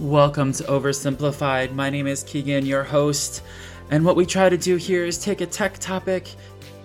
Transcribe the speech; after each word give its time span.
Welcome 0.00 0.54
to 0.54 0.62
Oversimplified. 0.64 1.74
My 1.74 1.90
name 1.90 2.06
is 2.06 2.22
Keegan, 2.22 2.64
your 2.64 2.82
host, 2.82 3.42
and 3.90 4.02
what 4.02 4.16
we 4.16 4.24
try 4.24 4.48
to 4.48 4.56
do 4.56 4.76
here 4.76 5.04
is 5.04 5.18
take 5.18 5.42
a 5.42 5.46
tech 5.46 5.78
topic 5.78 6.26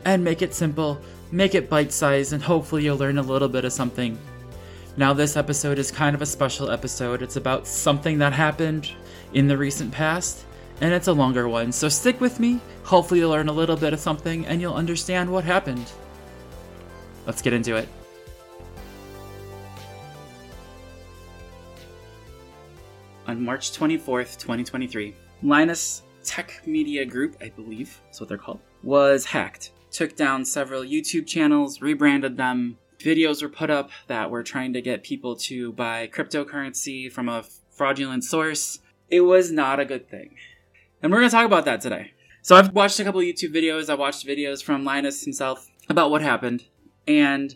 and 0.04 0.22
make 0.22 0.42
it 0.42 0.54
simple, 0.54 1.00
make 1.32 1.56
it 1.56 1.70
bite 1.70 1.94
sized, 1.94 2.34
and 2.34 2.44
hopefully 2.44 2.84
you'll 2.84 2.98
learn 2.98 3.18
a 3.18 3.22
little 3.22 3.48
bit 3.48 3.64
of 3.64 3.72
something. 3.72 4.20
Now, 4.98 5.14
this 5.14 5.38
episode 5.38 5.80
is 5.80 5.92
kind 5.92 6.14
of 6.14 6.22
a 6.22 6.26
special 6.26 6.70
episode. 6.70 7.22
It's 7.22 7.38
about 7.38 7.68
something 7.68 8.18
that 8.18 8.34
happened 8.34 8.92
in 9.32 9.48
the 9.48 9.58
recent 9.58 9.94
past, 9.94 10.44
and 10.82 10.94
it's 10.94 11.08
a 11.08 11.14
longer 11.14 11.48
one. 11.48 11.72
So 11.72 11.88
stick 11.88 12.20
with 12.20 12.42
me. 12.42 12.60
Hopefully, 12.84 13.22
you'll 13.22 13.32
learn 13.32 13.48
a 13.48 13.54
little 13.54 13.78
bit 13.78 13.94
of 13.94 14.02
something 14.02 14.46
and 14.46 14.60
you'll 14.60 14.74
understand 14.74 15.32
what 15.32 15.46
happened. 15.46 15.90
Let's 17.26 17.42
get 17.42 17.54
into 17.54 17.78
it. 17.78 17.88
On 23.28 23.44
March 23.44 23.72
24th, 23.72 24.38
2023, 24.38 25.16
Linus 25.42 26.04
Tech 26.24 26.62
Media 26.68 27.04
Group, 27.06 27.36
I 27.42 27.50
believe 27.50 28.00
is 28.12 28.20
what 28.20 28.30
they're 28.30 28.38
called, 28.38 28.60
was 28.84 29.26
hacked. 29.26 29.72
Took 29.90 30.16
down 30.16 30.46
several 30.46 30.84
YouTube 30.84 31.26
channels, 31.26 31.82
rebranded 31.82 32.38
them. 32.38 32.78
Videos 33.00 33.42
were 33.42 33.50
put 33.50 33.72
up 33.72 33.90
that 34.08 34.30
were 34.30 34.44
trying 34.44 34.74
to 34.74 34.82
get 34.82 35.04
people 35.04 35.36
to 35.38 35.72
buy 35.74 36.08
cryptocurrency 36.08 37.12
from 37.12 37.28
a 37.28 37.44
fraudulent 37.72 38.24
source. 38.24 38.80
It 39.10 39.22
was 39.22 39.52
not 39.52 39.80
a 39.80 39.86
good 39.86 40.08
thing. 40.08 40.36
And 41.02 41.12
we're 41.12 41.20
going 41.20 41.30
to 41.30 41.36
talk 41.36 41.46
about 41.46 41.66
that 41.66 41.82
today. 41.82 42.12
So 42.44 42.56
I've 42.56 42.74
watched 42.74 43.00
a 43.00 43.04
couple 43.04 43.22
YouTube 43.22 43.56
videos. 43.56 43.90
I 43.90 43.96
watched 43.96 44.26
videos 44.28 44.64
from 44.64 44.86
Linus 44.86 45.24
himself 45.24 45.68
about 45.90 46.12
what 46.12 46.22
happened, 46.22 46.66
and 47.08 47.56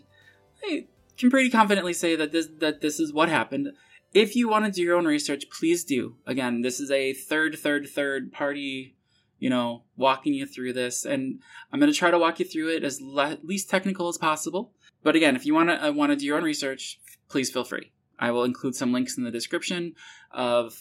I 0.64 0.86
can 1.16 1.30
pretty 1.30 1.48
confidently 1.48 1.92
say 1.92 2.16
that 2.16 2.32
this 2.32 2.48
that 2.58 2.80
this 2.80 2.98
is 2.98 3.12
what 3.12 3.28
happened. 3.28 3.68
If 4.12 4.34
you 4.34 4.48
want 4.48 4.64
to 4.64 4.72
do 4.72 4.82
your 4.82 4.96
own 4.96 5.06
research, 5.06 5.44
please 5.50 5.84
do. 5.84 6.16
Again, 6.26 6.62
this 6.62 6.80
is 6.80 6.90
a 6.90 7.12
third, 7.12 7.56
third, 7.58 7.88
third 7.88 8.32
party, 8.32 8.96
you 9.38 9.48
know, 9.48 9.84
walking 9.96 10.34
you 10.34 10.46
through 10.46 10.72
this, 10.72 11.04
and 11.04 11.40
I'm 11.72 11.78
going 11.78 11.92
to 11.92 11.98
try 11.98 12.10
to 12.10 12.18
walk 12.18 12.40
you 12.40 12.44
through 12.44 12.74
it 12.76 12.82
as 12.84 13.00
le- 13.00 13.38
least 13.42 13.70
technical 13.70 14.08
as 14.08 14.18
possible. 14.18 14.72
But 15.02 15.16
again, 15.16 15.36
if 15.36 15.46
you 15.46 15.54
want 15.54 15.70
to 15.70 15.88
uh, 15.88 15.92
want 15.92 16.10
to 16.10 16.16
do 16.16 16.26
your 16.26 16.36
own 16.36 16.42
research, 16.42 16.98
please 17.28 17.50
feel 17.50 17.64
free. 17.64 17.92
I 18.18 18.32
will 18.32 18.44
include 18.44 18.74
some 18.74 18.92
links 18.92 19.16
in 19.16 19.24
the 19.24 19.30
description 19.30 19.94
of 20.32 20.76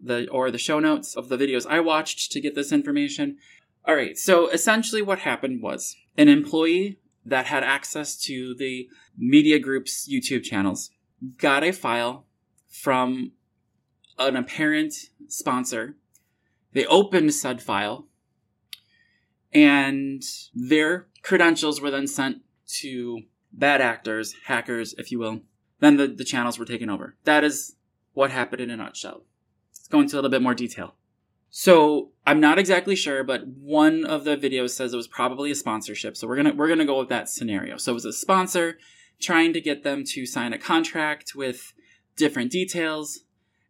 the 0.00 0.28
or 0.28 0.50
the 0.50 0.58
show 0.58 0.78
notes 0.78 1.16
of 1.16 1.28
the 1.28 1.36
videos 1.36 1.66
I 1.68 1.80
watched 1.80 2.32
to 2.32 2.40
get 2.40 2.54
this 2.54 2.72
information. 2.72 3.38
All 3.84 3.96
right, 3.96 4.16
so 4.16 4.48
essentially 4.48 5.02
what 5.02 5.20
happened 5.20 5.62
was 5.62 5.96
an 6.16 6.28
employee 6.28 6.98
that 7.24 7.46
had 7.46 7.64
access 7.64 8.16
to 8.22 8.54
the 8.54 8.88
media 9.16 9.58
group's 9.58 10.08
YouTube 10.08 10.44
channels 10.44 10.90
got 11.36 11.64
a 11.64 11.72
file 11.72 12.26
from 12.68 13.32
an 14.18 14.36
apparent 14.36 14.94
sponsor. 15.28 15.96
They 16.72 16.86
opened 16.86 17.34
said 17.34 17.62
file 17.62 18.06
and 19.52 20.22
their 20.54 21.06
credentials 21.22 21.80
were 21.80 21.90
then 21.90 22.06
sent 22.06 22.42
to 22.80 23.22
bad 23.52 23.80
actors, 23.80 24.34
hackers, 24.46 24.94
if 24.98 25.10
you 25.10 25.18
will. 25.18 25.40
Then 25.80 25.96
the, 25.96 26.08
the 26.08 26.24
channels 26.24 26.58
were 26.58 26.64
taken 26.64 26.90
over. 26.90 27.16
That 27.24 27.44
is 27.44 27.76
what 28.12 28.30
happened 28.30 28.60
in 28.60 28.70
a 28.70 28.76
nutshell. 28.76 29.22
Let's 29.72 29.88
go 29.88 30.00
into 30.00 30.16
a 30.16 30.18
little 30.18 30.30
bit 30.30 30.42
more 30.42 30.54
detail. 30.54 30.94
So 31.50 32.10
I'm 32.26 32.40
not 32.40 32.58
exactly 32.58 32.94
sure, 32.94 33.24
but 33.24 33.46
one 33.46 34.04
of 34.04 34.24
the 34.24 34.36
videos 34.36 34.70
says 34.70 34.92
it 34.92 34.96
was 34.96 35.08
probably 35.08 35.50
a 35.50 35.54
sponsorship. 35.54 36.16
So 36.16 36.28
we're 36.28 36.36
gonna 36.36 36.54
we're 36.54 36.68
gonna 36.68 36.84
go 36.84 36.98
with 36.98 37.08
that 37.08 37.28
scenario. 37.28 37.78
So 37.78 37.92
it 37.92 37.94
was 37.94 38.04
a 38.04 38.12
sponsor 38.12 38.78
trying 39.18 39.54
to 39.54 39.60
get 39.60 39.82
them 39.82 40.04
to 40.08 40.26
sign 40.26 40.52
a 40.52 40.58
contract 40.58 41.32
with 41.34 41.72
different 42.18 42.50
details, 42.50 43.20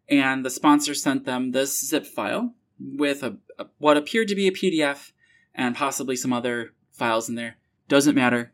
and 0.08 0.44
the 0.44 0.50
sponsor 0.50 0.94
sent 0.94 1.24
them 1.24 1.52
this 1.52 1.86
zip 1.86 2.06
file 2.06 2.54
with 2.80 3.22
a, 3.22 3.36
a 3.58 3.66
what 3.78 3.96
appeared 3.96 4.28
to 4.28 4.34
be 4.34 4.48
a 4.48 4.52
PDF 4.52 5.12
and 5.54 5.76
possibly 5.76 6.16
some 6.16 6.32
other 6.32 6.72
files 6.92 7.28
in 7.28 7.34
there. 7.34 7.56
Doesn't 7.88 8.14
matter. 8.14 8.52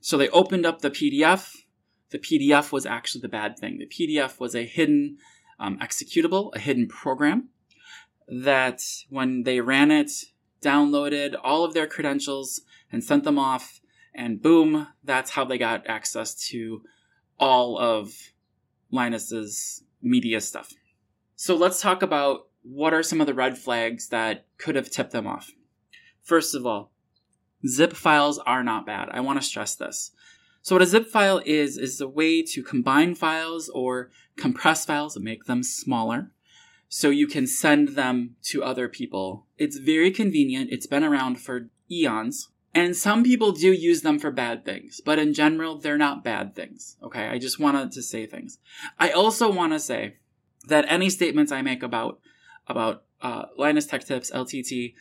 So 0.00 0.16
they 0.16 0.28
opened 0.28 0.66
up 0.66 0.80
the 0.80 0.90
PDF. 0.90 1.54
The 2.10 2.18
PDF 2.18 2.72
was 2.72 2.86
actually 2.86 3.20
the 3.20 3.28
bad 3.28 3.58
thing. 3.58 3.78
The 3.78 3.86
PDF 3.86 4.40
was 4.40 4.54
a 4.54 4.64
hidden 4.64 5.18
um, 5.58 5.78
executable, 5.78 6.54
a 6.54 6.58
hidden 6.58 6.86
program 6.86 7.48
that 8.28 8.82
when 9.08 9.42
they 9.42 9.60
ran 9.60 9.90
it, 9.90 10.10
downloaded 10.62 11.34
all 11.42 11.64
of 11.64 11.74
their 11.74 11.86
credentials 11.86 12.62
and 12.92 13.02
sent 13.02 13.24
them 13.24 13.38
off, 13.38 13.80
and 14.14 14.42
boom, 14.42 14.88
that's 15.04 15.30
how 15.32 15.44
they 15.44 15.58
got 15.58 15.86
access 15.86 16.34
to 16.48 16.82
all 17.38 17.78
of 17.78 18.14
Linus's 18.90 19.82
media 20.02 20.40
stuff. 20.40 20.72
So 21.36 21.54
let's 21.54 21.80
talk 21.80 22.02
about 22.02 22.48
what 22.62 22.92
are 22.92 23.02
some 23.02 23.20
of 23.20 23.26
the 23.26 23.34
red 23.34 23.56
flags 23.56 24.08
that 24.08 24.46
could 24.58 24.74
have 24.74 24.90
tipped 24.90 25.12
them 25.12 25.26
off. 25.26 25.52
First 26.22 26.54
of 26.54 26.66
all, 26.66 26.92
zip 27.66 27.92
files 27.92 28.38
are 28.38 28.62
not 28.62 28.86
bad. 28.86 29.08
I 29.10 29.20
want 29.20 29.40
to 29.40 29.46
stress 29.46 29.74
this. 29.74 30.12
So 30.62 30.74
what 30.74 30.82
a 30.82 30.86
zip 30.86 31.06
file 31.06 31.40
is, 31.46 31.78
is 31.78 32.00
a 32.00 32.08
way 32.08 32.42
to 32.42 32.62
combine 32.62 33.14
files 33.14 33.68
or 33.70 34.10
compress 34.36 34.84
files 34.84 35.16
and 35.16 35.24
make 35.24 35.44
them 35.44 35.62
smaller 35.62 36.30
so 36.88 37.10
you 37.10 37.26
can 37.26 37.46
send 37.46 37.90
them 37.90 38.36
to 38.42 38.64
other 38.64 38.88
people. 38.88 39.46
It's 39.56 39.78
very 39.78 40.10
convenient. 40.10 40.70
It's 40.70 40.86
been 40.86 41.04
around 41.04 41.40
for 41.40 41.70
eons. 41.90 42.48
And 42.74 42.94
some 42.94 43.24
people 43.24 43.52
do 43.52 43.72
use 43.72 44.02
them 44.02 44.18
for 44.18 44.30
bad 44.30 44.64
things, 44.64 45.00
but 45.04 45.18
in 45.18 45.32
general, 45.34 45.78
they're 45.78 45.98
not 45.98 46.22
bad 46.22 46.54
things. 46.54 46.96
Okay. 47.02 47.26
I 47.26 47.38
just 47.38 47.58
wanted 47.58 47.92
to 47.92 48.02
say 48.02 48.26
things. 48.26 48.58
I 48.98 49.10
also 49.10 49.50
want 49.50 49.72
to 49.72 49.80
say 49.80 50.16
that 50.68 50.84
any 50.88 51.10
statements 51.10 51.50
I 51.50 51.62
make 51.62 51.82
about, 51.82 52.20
about, 52.66 53.04
uh, 53.20 53.46
Linus 53.56 53.86
Tech 53.86 54.04
Tips, 54.04 54.30
LTT, 54.30 54.94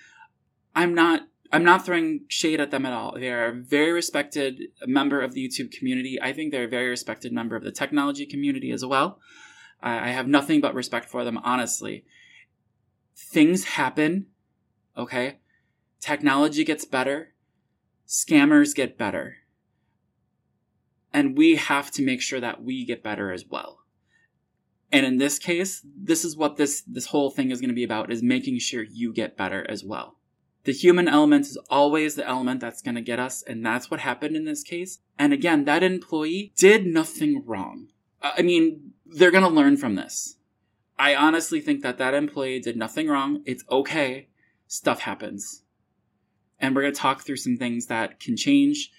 I'm 0.75 0.95
not 0.95 1.27
I'm 1.51 1.63
not 1.63 1.85
throwing 1.85 2.21
shade 2.27 2.59
at 2.59 2.71
them 2.71 2.85
at 2.85 2.93
all. 2.93 3.17
They 3.17 3.31
are 3.31 3.45
a 3.45 3.53
very 3.53 3.91
respected 3.91 4.63
member 4.85 5.21
of 5.21 5.33
the 5.33 5.47
YouTube 5.47 5.71
community. 5.71 6.19
I 6.21 6.33
think 6.33 6.51
they're 6.51 6.65
a 6.65 6.69
very 6.69 6.89
respected 6.89 7.31
member 7.31 7.55
of 7.55 7.63
the 7.63 7.71
technology 7.71 8.25
community 8.25 8.71
as 8.71 8.85
well. 8.85 9.19
I 9.81 10.09
have 10.09 10.27
nothing 10.27 10.59
but 10.59 10.73
respect 10.73 11.07
for 11.07 11.23
them, 11.23 11.37
honestly. 11.43 12.03
Things 13.15 13.63
happen, 13.65 14.25
okay? 14.97 15.37
Technology 15.99 16.63
gets 16.63 16.83
better, 16.83 17.33
scammers 18.07 18.75
get 18.75 18.97
better. 18.97 19.37
And 21.13 21.37
we 21.37 21.55
have 21.55 21.91
to 21.91 22.05
make 22.05 22.21
sure 22.21 22.39
that 22.39 22.63
we 22.63 22.85
get 22.85 23.03
better 23.03 23.31
as 23.31 23.45
well. 23.45 23.79
And 24.91 25.05
in 25.05 25.17
this 25.17 25.37
case, 25.37 25.85
this 25.85 26.23
is 26.23 26.37
what 26.37 26.57
this, 26.57 26.81
this 26.81 27.07
whole 27.07 27.29
thing 27.29 27.51
is 27.51 27.59
going 27.59 27.69
to 27.69 27.75
be 27.75 27.83
about 27.83 28.11
is 28.11 28.23
making 28.23 28.59
sure 28.59 28.83
you 28.83 29.13
get 29.13 29.35
better 29.35 29.65
as 29.69 29.83
well. 29.83 30.17
The 30.63 30.73
human 30.73 31.07
element 31.07 31.45
is 31.45 31.57
always 31.69 32.15
the 32.15 32.27
element 32.27 32.59
that's 32.59 32.81
going 32.81 32.95
to 32.95 33.01
get 33.01 33.19
us, 33.19 33.41
and 33.41 33.65
that's 33.65 33.89
what 33.89 34.01
happened 34.01 34.35
in 34.35 34.45
this 34.45 34.63
case. 34.63 34.99
And 35.17 35.31
again, 35.31 35.65
that 35.65 35.83
employee 35.83 36.51
did 36.57 36.85
nothing 36.85 37.43
wrong. 37.45 37.87
Uh, 38.21 38.31
I 38.37 38.41
mean, 38.41 38.91
they're 39.05 39.31
going 39.31 39.43
to 39.43 39.49
learn 39.49 39.77
from 39.77 39.95
this. 39.95 40.37
I 40.99 41.15
honestly 41.15 41.61
think 41.61 41.83
that 41.83 41.97
that 41.99 42.13
employee 42.13 42.59
did 42.59 42.75
nothing 42.75 43.07
wrong. 43.07 43.43
It's 43.45 43.63
okay. 43.71 44.27
Stuff 44.67 45.01
happens. 45.01 45.63
And 46.59 46.75
we're 46.75 46.81
going 46.81 46.93
to 46.93 46.99
talk 46.99 47.21
through 47.21 47.37
some 47.37 47.57
things 47.57 47.87
that 47.87 48.19
can 48.19 48.35
change 48.35 48.91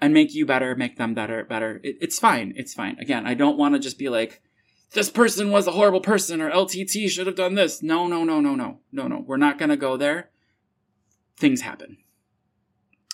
and 0.00 0.14
make 0.14 0.34
you 0.34 0.46
better, 0.46 0.74
make 0.74 0.96
them 0.96 1.14
better, 1.14 1.44
better. 1.44 1.80
It, 1.82 1.96
it's 2.00 2.18
fine. 2.18 2.52
It's 2.56 2.74
fine. 2.74 2.98
Again, 2.98 3.26
I 3.26 3.34
don't 3.34 3.58
want 3.58 3.74
to 3.74 3.80
just 3.80 3.98
be 3.98 4.08
like, 4.08 4.40
this 4.92 5.10
person 5.10 5.50
was 5.50 5.66
a 5.66 5.72
horrible 5.72 6.00
person 6.00 6.40
or 6.40 6.50
LTT 6.50 7.08
should 7.08 7.26
have 7.26 7.36
done 7.36 7.54
this. 7.54 7.82
No, 7.82 8.06
no, 8.06 8.22
no, 8.22 8.40
no, 8.40 8.54
no, 8.54 8.80
no, 8.92 9.08
no. 9.08 9.24
We're 9.26 9.36
not 9.36 9.58
going 9.58 9.70
to 9.70 9.76
go 9.76 9.96
there 9.96 10.30
things 11.36 11.62
happen. 11.62 11.98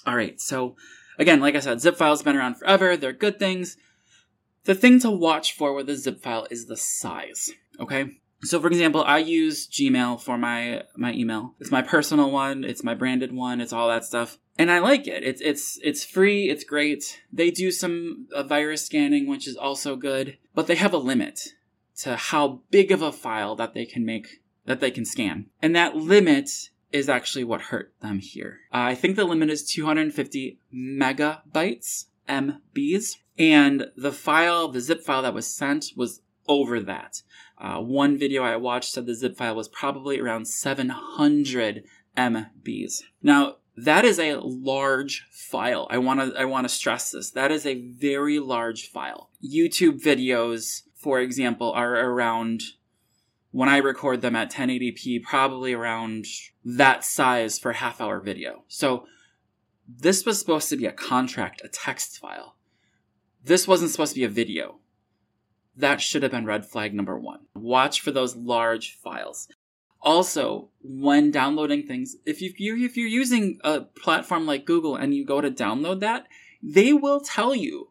All 0.07 0.17
right, 0.17 0.41
so 0.41 0.77
again, 1.19 1.41
like 1.41 1.55
I 1.55 1.61
said, 1.61 1.81
zip 1.81 1.97
files 1.97 2.21
have 2.21 2.25
been 2.25 2.37
around 2.37 2.57
forever. 2.57 2.97
They're 2.97 3.13
good 3.13 3.39
things. 3.39 3.77
The 4.65 4.75
thing 4.75 5.01
to 5.01 5.11
watch 5.11 5.53
for 5.53 5.73
with 5.73 5.89
a 5.89 5.97
zip 5.97 6.23
file 6.23 6.47
is 6.51 6.67
the 6.67 6.77
size. 6.77 7.51
Okay, 7.79 8.19
so 8.43 8.61
for 8.61 8.69
example, 8.69 9.05
I 9.05 9.19
use 9.19 9.67
Gmail 9.69 10.21
for 10.21 10.39
my 10.39 10.85
my 10.97 11.13
email. 11.13 11.55
It's 11.61 11.71
my 11.71 11.83
personal 11.83 12.31
one. 12.31 12.65
It's 12.65 12.83
my 12.83 12.95
branded 12.95 13.33
one. 13.33 13.61
It's 13.61 13.73
all 13.73 13.89
that 13.89 14.05
stuff, 14.05 14.39
and 14.59 14.71
I 14.71 14.79
like 14.79 15.07
it. 15.07 15.23
It's 15.23 15.41
it's 15.41 15.79
it's 15.83 16.05
free. 16.05 16.49
It's 16.49 16.65
great. 16.65 17.23
They 17.33 17.51
do 17.51 17.71
some 17.71 18.29
uh, 18.35 18.43
virus 18.43 18.85
scanning, 18.85 19.27
which 19.27 19.47
is 19.47 19.57
also 19.57 19.97
good, 19.97 20.39
but 20.55 20.67
they 20.67 20.77
have 20.77 20.95
a 20.95 20.99
limit 20.99 21.41
to 21.99 22.17
how 22.17 22.63
big 22.71 22.91
of 22.91 23.03
a 23.03 23.13
file 23.13 23.55
that 23.57 23.75
they 23.75 23.85
can 23.85 24.05
make 24.05 24.43
that 24.65 24.81
they 24.81 24.91
can 24.91 25.05
scan, 25.05 25.47
and 25.61 25.77
that 25.77 25.97
limit 25.97 26.71
is 26.93 27.09
actually 27.09 27.45
what 27.45 27.63
hurt 27.63 27.93
them 28.01 28.19
here. 28.19 28.61
Uh, 28.73 28.79
I 28.79 28.95
think 28.95 29.17
the 29.17 29.25
limit 29.25 29.51
is 29.51 29.65
250 29.71 30.59
megabytes, 30.75 32.07
MBs, 32.29 33.17
and 33.39 33.87
the 33.97 34.13
file, 34.13 34.69
the 34.69 34.81
zip 34.81 35.03
file 35.03 35.23
that 35.23 35.35
was 35.35 35.47
sent 35.47 35.93
was 35.97 36.21
over 36.51 36.81
that. 36.81 37.23
Uh, 37.57 37.79
one 37.79 38.19
video 38.19 38.43
I 38.43 38.57
watched 38.57 38.93
said 38.93 39.07
the 39.07 39.15
zip 39.15 39.37
file 39.37 39.55
was 39.55 39.69
probably 39.69 40.19
around 40.19 40.49
700 40.49 41.85
MBs. 42.17 43.03
Now, 43.23 43.57
that 43.77 44.05
is 44.05 44.19
a 44.19 44.41
large 44.41 45.27
file. 45.31 45.87
I 45.91 45.99
want 45.99 46.21
to 46.21 46.39
I 46.39 46.45
want 46.45 46.67
to 46.67 46.75
stress 46.75 47.13
this. 47.13 47.31
That 47.31 47.53
is 47.53 47.65
a 47.65 47.81
very 47.93 48.41
large 48.41 48.91
file. 48.91 49.31
YouTube 49.43 50.03
videos, 50.03 50.83
for 50.97 51.21
example, 51.21 51.71
are 51.73 51.95
around 51.95 52.63
when 53.53 53.69
I 53.69 53.79
record 53.79 54.21
them 54.21 54.37
at 54.37 54.53
1080p, 54.53 55.23
probably 55.23 55.73
around 55.73 56.27
that 56.65 57.05
size 57.05 57.59
for 57.59 57.73
half 57.73 58.01
hour 58.01 58.21
video. 58.21 58.65
So 58.69 59.07
this 59.89 60.27
was 60.27 60.39
supposed 60.39 60.69
to 60.71 60.77
be 60.77 60.87
a 60.87 60.93
contract, 60.93 61.63
a 61.65 61.69
text 61.69 62.19
file. 62.19 62.57
This 63.45 63.67
wasn't 63.67 63.93
supposed 63.93 64.15
to 64.15 64.21
be 64.21 64.25
a 64.25 64.29
video. 64.29 64.80
That 65.81 66.01
should 66.01 66.23
have 66.23 66.33
been 66.33 66.47
red 66.47 66.67
flag 66.67 66.95
number 66.95 67.19
one. 67.19 67.41
Watch 67.55 68.01
for 68.01 68.11
those 68.11 68.37
large 68.37 68.97
files. 68.97 69.49
Also, 70.03 70.71
when 70.83 71.31
downloading 71.31 71.87
things, 71.87 72.17
if 72.25 72.41
you 72.41 72.53
if 72.57 72.97
you're 72.97 73.07
using 73.07 73.59
a 73.63 73.83
platform 73.83 74.47
like 74.47 74.65
Google 74.65 74.97
and 74.97 75.15
you 75.15 75.27
go 75.27 75.41
to 75.41 75.51
download 75.51 76.01
that, 76.01 76.27
they 76.63 76.93
will 76.93 77.21
tell 77.21 77.55
you 77.55 77.91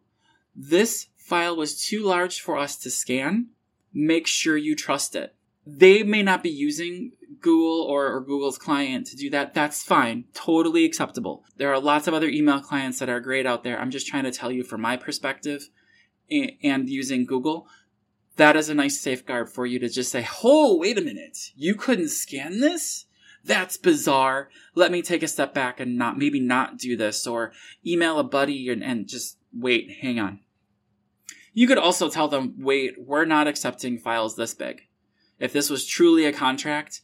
this 0.55 1.07
file 1.17 1.55
was 1.55 1.83
too 1.85 2.03
large 2.03 2.41
for 2.41 2.57
us 2.57 2.75
to 2.77 2.89
scan. 2.89 3.49
Make 3.93 4.27
sure 4.27 4.57
you 4.57 4.75
trust 4.75 5.15
it. 5.15 5.35
They 5.65 6.03
may 6.03 6.23
not 6.23 6.41
be 6.41 6.49
using 6.49 7.11
Google 7.41 7.83
or, 7.83 8.11
or, 8.11 8.21
Google's 8.21 8.57
client 8.57 9.07
to 9.07 9.15
do 9.15 9.29
that. 9.29 9.53
That's 9.53 9.83
fine. 9.83 10.25
Totally 10.33 10.83
acceptable. 10.83 11.43
There 11.57 11.71
are 11.71 11.79
lots 11.79 12.07
of 12.07 12.13
other 12.13 12.27
email 12.27 12.59
clients 12.59 12.99
that 12.99 13.09
are 13.09 13.19
great 13.19 13.45
out 13.45 13.63
there. 13.63 13.79
I'm 13.79 13.91
just 13.91 14.07
trying 14.07 14.23
to 14.23 14.31
tell 14.31 14.51
you 14.51 14.63
from 14.63 14.81
my 14.81 14.97
perspective 14.97 15.69
and 16.29 16.89
using 16.89 17.25
Google, 17.25 17.67
that 18.39 18.55
is 18.55 18.69
a 18.69 18.73
nice 18.73 18.99
safeguard 18.99 19.49
for 19.49 19.65
you 19.65 19.79
to 19.79 19.89
just 19.89 20.11
say, 20.11 20.25
oh, 20.43 20.77
wait 20.77 20.97
a 20.97 21.01
minute. 21.01 21.51
You 21.55 21.75
couldn't 21.75 22.09
scan 22.09 22.61
this? 22.61 23.05
That's 23.43 23.75
bizarre. 23.75 24.49
Let 24.75 24.91
me 24.91 25.01
take 25.01 25.23
a 25.23 25.27
step 25.27 25.53
back 25.53 25.79
and 25.79 25.97
not, 25.97 26.17
maybe 26.17 26.39
not 26.39 26.77
do 26.77 26.95
this 26.95 27.27
or 27.27 27.51
email 27.85 28.17
a 28.17 28.23
buddy 28.23 28.69
and, 28.69 28.81
and 28.81 29.07
just 29.07 29.37
wait, 29.53 29.97
hang 30.01 30.19
on. 30.19 30.39
You 31.53 31.67
could 31.67 31.77
also 31.77 32.09
tell 32.09 32.29
them, 32.29 32.55
wait, 32.59 32.95
we're 32.97 33.25
not 33.25 33.47
accepting 33.47 33.97
files 33.97 34.37
this 34.37 34.53
big. 34.53 34.83
If 35.37 35.51
this 35.51 35.69
was 35.69 35.85
truly 35.85 36.25
a 36.25 36.31
contract, 36.31 37.01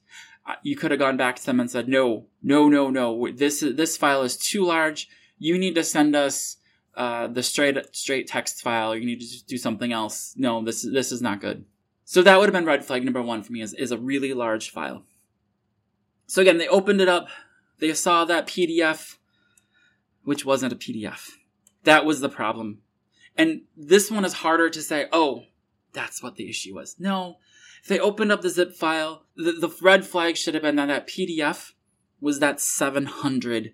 uh, 0.48 0.56
you 0.64 0.78
could 0.78 0.92
have 0.92 1.00
gone 1.02 1.18
back 1.18 1.36
to 1.36 1.46
them 1.46 1.60
and 1.60 1.70
said, 1.70 1.90
no, 1.90 2.28
no, 2.42 2.70
no, 2.70 2.90
no, 2.90 3.30
this, 3.34 3.60
this 3.60 3.98
file 3.98 4.22
is 4.22 4.38
too 4.38 4.64
large. 4.64 5.10
You 5.38 5.58
need 5.58 5.76
to 5.76 5.84
send 5.84 6.16
us 6.16 6.58
uh, 6.96 7.28
the 7.28 7.44
straight 7.44 7.78
straight 7.96 8.28
text 8.28 8.62
file. 8.62 8.94
Or 8.94 8.98
you 8.98 9.06
need 9.06 9.22
to 9.22 9.46
do 9.46 9.58
something 9.58 9.92
else. 9.92 10.34
No, 10.38 10.64
this 10.64 10.82
this 10.82 11.12
is 11.12 11.22
not 11.22 11.42
good. 11.42 11.66
So 12.04 12.22
that 12.22 12.38
would 12.38 12.46
have 12.46 12.54
been 12.54 12.66
red 12.66 12.86
flag 12.86 13.04
number 13.04 13.22
one 13.22 13.44
for 13.44 13.52
me. 13.52 13.62
Is 13.62 13.74
is 13.74 13.92
a 13.92 13.98
really 13.98 14.34
large 14.34 14.70
file. 14.70 15.04
So 16.28 16.42
again, 16.42 16.58
they 16.58 16.68
opened 16.68 17.02
it 17.02 17.10
up. 17.10 17.28
They 17.80 17.94
saw 17.94 18.26
that 18.26 18.48
PDF, 18.48 19.18
which 20.24 20.46
wasn't 20.46 20.74
a 20.74 20.78
PDF. 20.78 21.32
That 21.84 22.06
was 22.06 22.22
the 22.22 22.30
problem. 22.30 22.80
And 23.38 23.62
this 23.76 24.10
one 24.10 24.26
is 24.26 24.34
harder 24.34 24.70
to 24.70 24.82
say. 24.82 25.08
Oh, 25.12 25.44
that's 25.94 26.24
what 26.24 26.36
the 26.36 26.50
issue 26.50 26.76
was. 26.76 26.96
No, 27.00 27.38
if 27.82 27.90
they 27.90 28.00
opened 28.00 28.32
up 28.32 28.42
the 28.42 28.50
zip 28.50 28.74
file, 28.74 29.26
the, 29.36 29.52
the 29.52 29.74
red 29.82 30.06
flag 30.06 30.38
should 30.38 30.54
have 30.54 30.64
been 30.64 30.76
that 30.78 30.88
that 30.88 31.08
PDF 31.08 31.74
was 32.20 32.40
that 32.40 32.60
700 32.60 33.74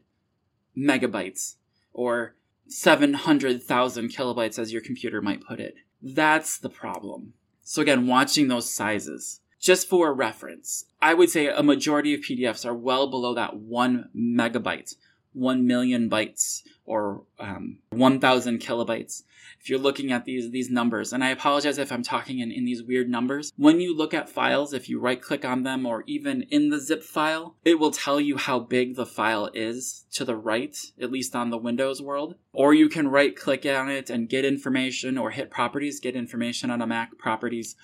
megabytes 0.78 1.56
or 1.94 2.36
700,000 2.72 4.10
kilobytes 4.10 4.58
as 4.58 4.72
your 4.72 4.82
computer 4.82 5.22
might 5.22 5.46
put 5.46 5.60
it. 5.60 5.76
That's 6.02 6.58
the 6.58 6.70
problem. 6.70 7.34
So 7.64 7.82
again, 7.82 8.08
watching 8.08 8.48
those 8.48 8.74
sizes. 8.74 9.40
Just 9.60 9.88
for 9.88 10.12
reference, 10.12 10.86
I 11.02 11.14
would 11.14 11.30
say 11.30 11.48
a 11.48 11.62
majority 11.62 12.16
of 12.16 12.22
PDFs 12.22 12.66
are 12.66 12.74
well 12.74 13.08
below 13.08 13.36
that 13.36 13.58
one 13.58 14.10
megabyte, 14.16 14.96
one 15.34 15.66
million 15.66 16.10
bytes, 16.10 16.62
or 16.86 17.24
um, 17.40 17.78
1,000 17.92 18.60
kilobytes 18.60 19.24
if 19.62 19.70
you're 19.70 19.80
looking 19.80 20.12
at 20.12 20.26
these 20.26 20.50
these 20.52 20.70
numbers. 20.70 21.14
And 21.14 21.24
i 21.24 21.30
apologize 21.30 21.78
if 21.78 21.92
i'm 21.92 22.04
talking 22.04 22.40
in, 22.40 22.52
in 22.52 22.66
these 22.66 22.84
weird 22.84 23.10
numbers. 23.10 23.54
When 23.58 23.80
you 23.80 23.96
look 23.96 24.14
at 24.14 24.30
files 24.30 24.74
if 24.74 24.90
you 24.90 25.00
right 25.00 25.22
click 25.22 25.46
on 25.46 25.64
them 25.64 25.86
or 25.86 26.04
even 26.08 26.44
in 26.50 26.70
the 26.70 26.80
zip 26.80 27.04
file 27.04 27.56
it 27.64 27.80
will 27.80 27.92
tell 27.92 28.20
you 28.20 28.38
how 28.38 28.60
big 28.60 28.96
the 28.96 29.06
file 29.06 29.50
is 29.54 30.06
to 30.14 30.26
the 30.26 30.36
right 30.36 30.78
at 31.00 31.12
least 31.12 31.36
on 31.36 31.50
the 31.50 31.58
windows 31.58 32.02
world. 32.02 32.36
Or 32.54 32.74
you 32.74 32.90
can 32.90 33.08
right 33.08 33.36
click 33.36 33.66
on 33.66 33.90
it 33.90 34.10
and 34.10 34.28
get 34.28 34.46
information 34.46 35.18
or 35.18 35.32
hit 35.32 35.52
properties 35.52 36.00
get 36.00 36.16
information 36.16 36.72
on 36.72 36.82
a 36.82 36.88
mac 36.88 37.18
properties 37.18 37.76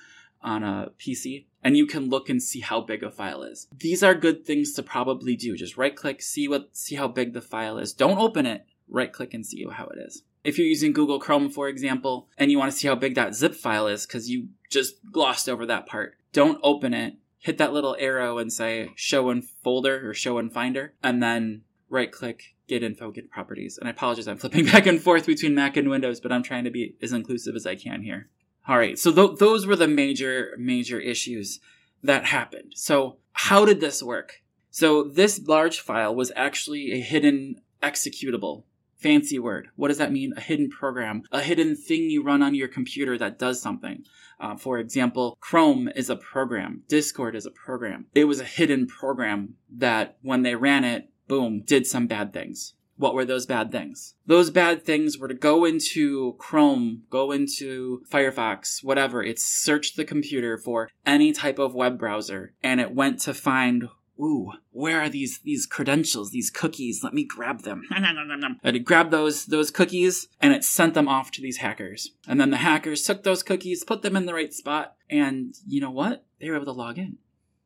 on 0.41 0.63
a 0.63 0.91
pc 0.99 1.45
and 1.63 1.75
you 1.75 1.85
can 1.85 2.09
look 2.09 2.29
and 2.29 2.41
see 2.41 2.59
how 2.59 2.81
big 2.81 3.03
a 3.03 3.11
file 3.11 3.43
is 3.43 3.67
these 3.75 4.03
are 4.03 4.15
good 4.15 4.45
things 4.45 4.73
to 4.73 4.83
probably 4.83 5.35
do 5.35 5.55
just 5.55 5.77
right 5.77 5.95
click 5.95 6.21
see 6.21 6.47
what 6.47 6.69
see 6.75 6.95
how 6.95 7.07
big 7.07 7.33
the 7.33 7.41
file 7.41 7.77
is 7.77 7.93
don't 7.93 8.19
open 8.19 8.45
it 8.45 8.65
right 8.87 9.11
click 9.11 9.33
and 9.33 9.45
see 9.45 9.65
how 9.69 9.85
it 9.87 9.97
is 9.99 10.23
if 10.47 10.57
you're 10.57 10.65
using 10.65 10.93
Google 10.93 11.19
Chrome, 11.19 11.49
for 11.49 11.67
example, 11.67 12.29
and 12.37 12.49
you 12.49 12.57
want 12.57 12.71
to 12.71 12.77
see 12.77 12.87
how 12.87 12.95
big 12.95 13.15
that 13.15 13.35
zip 13.35 13.53
file 13.53 13.85
is 13.85 14.05
because 14.05 14.29
you 14.29 14.47
just 14.69 14.95
glossed 15.11 15.49
over 15.49 15.65
that 15.65 15.87
part, 15.87 16.15
don't 16.31 16.57
open 16.63 16.93
it. 16.93 17.15
Hit 17.39 17.57
that 17.57 17.73
little 17.73 17.97
arrow 17.99 18.37
and 18.37 18.51
say 18.51 18.91
show 18.95 19.29
in 19.29 19.41
folder 19.41 20.09
or 20.09 20.13
show 20.13 20.37
in 20.37 20.49
finder, 20.49 20.93
and 21.03 21.21
then 21.21 21.63
right 21.89 22.11
click, 22.11 22.55
get 22.67 22.81
info, 22.81 23.11
get 23.11 23.29
properties. 23.29 23.77
And 23.77 23.89
I 23.89 23.91
apologize, 23.91 24.27
I'm 24.27 24.37
flipping 24.37 24.65
back 24.71 24.85
and 24.85 25.01
forth 25.01 25.25
between 25.25 25.53
Mac 25.53 25.75
and 25.75 25.89
Windows, 25.89 26.21
but 26.21 26.31
I'm 26.31 26.43
trying 26.43 26.63
to 26.63 26.71
be 26.71 26.95
as 27.01 27.11
inclusive 27.11 27.55
as 27.55 27.65
I 27.65 27.75
can 27.75 28.01
here. 28.01 28.29
All 28.67 28.77
right, 28.77 28.99
so 28.99 29.13
th- 29.13 29.39
those 29.39 29.65
were 29.65 29.75
the 29.75 29.87
major, 29.87 30.55
major 30.57 30.99
issues 30.99 31.59
that 32.03 32.25
happened. 32.25 32.73
So, 32.75 33.17
how 33.31 33.65
did 33.65 33.79
this 33.79 34.03
work? 34.03 34.41
So, 34.71 35.03
this 35.03 35.39
large 35.47 35.79
file 35.79 36.13
was 36.13 36.31
actually 36.35 36.91
a 36.91 36.99
hidden 36.99 37.61
executable 37.81 38.63
Fancy 38.97 39.37
word. 39.37 39.69
What 39.75 39.89
does 39.89 39.99
that 39.99 40.11
mean? 40.11 40.33
A 40.35 40.41
hidden 40.41 40.69
program, 40.69 41.21
a 41.31 41.41
hidden 41.41 41.75
thing 41.75 42.09
you 42.09 42.23
run 42.23 42.41
on 42.41 42.55
your 42.55 42.67
computer 42.67 43.15
that 43.19 43.37
does 43.37 43.61
something. 43.61 44.03
Uh, 44.39 44.55
for 44.55 44.79
example, 44.79 45.37
Chrome 45.39 45.87
is 45.95 46.09
a 46.09 46.15
program. 46.15 46.81
Discord 46.87 47.35
is 47.35 47.45
a 47.45 47.51
program. 47.51 48.07
It 48.15 48.25
was 48.25 48.39
a 48.39 48.45
hidden 48.45 48.87
program 48.87 49.55
that 49.69 50.17
when 50.21 50.41
they 50.41 50.55
ran 50.55 50.83
it, 50.83 51.09
boom, 51.27 51.61
did 51.61 51.85
some 51.85 52.07
bad 52.07 52.33
things. 52.33 52.73
What 52.97 53.13
were 53.13 53.25
those 53.25 53.45
bad 53.45 53.71
things? 53.71 54.15
Those 54.25 54.49
bad 54.49 54.83
things 54.83 55.17
were 55.17 55.27
to 55.27 55.33
go 55.33 55.65
into 55.65 56.35
Chrome, 56.39 57.03
go 57.09 57.31
into 57.31 58.03
Firefox, 58.11 58.83
whatever. 58.83 59.23
It 59.23 59.39
searched 59.39 59.95
the 59.95 60.05
computer 60.05 60.57
for 60.57 60.89
any 61.05 61.31
type 61.31 61.59
of 61.59 61.75
web 61.75 61.97
browser 61.97 62.53
and 62.63 62.81
it 62.81 62.91
went 62.91 63.19
to 63.21 63.33
find 63.33 63.89
ooh, 64.19 64.51
where 64.71 65.01
are 65.01 65.09
these 65.09 65.39
these 65.43 65.65
credentials, 65.65 66.31
these 66.31 66.49
cookies? 66.49 67.03
Let 67.03 67.13
me 67.13 67.23
grab 67.23 67.61
them. 67.61 67.83
and 68.63 68.75
it 68.75 68.79
grabbed 68.79 69.11
those 69.11 69.45
those 69.45 69.71
cookies 69.71 70.27
and 70.41 70.53
it 70.53 70.63
sent 70.63 70.93
them 70.93 71.07
off 71.07 71.31
to 71.31 71.41
these 71.41 71.57
hackers. 71.57 72.11
And 72.27 72.39
then 72.39 72.49
the 72.49 72.57
hackers 72.57 73.03
took 73.03 73.23
those 73.23 73.43
cookies, 73.43 73.83
put 73.83 74.01
them 74.01 74.15
in 74.15 74.25
the 74.25 74.33
right 74.33 74.53
spot, 74.53 74.95
and 75.09 75.55
you 75.65 75.81
know 75.81 75.91
what? 75.91 76.25
They 76.39 76.49
were 76.49 76.55
able 76.55 76.65
to 76.65 76.71
log 76.71 76.97
in. 76.97 77.17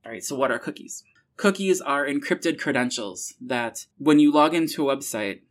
All 0.05 0.11
right, 0.11 0.23
so 0.23 0.35
what 0.35 0.51
are 0.51 0.59
cookies? 0.59 1.03
Cookies 1.37 1.81
are 1.81 2.05
encrypted 2.05 2.59
credentials 2.59 3.33
that 3.41 3.85
when 3.97 4.19
you 4.19 4.31
log 4.31 4.53
into 4.53 4.89
a 4.89 4.95
website, 4.95 5.41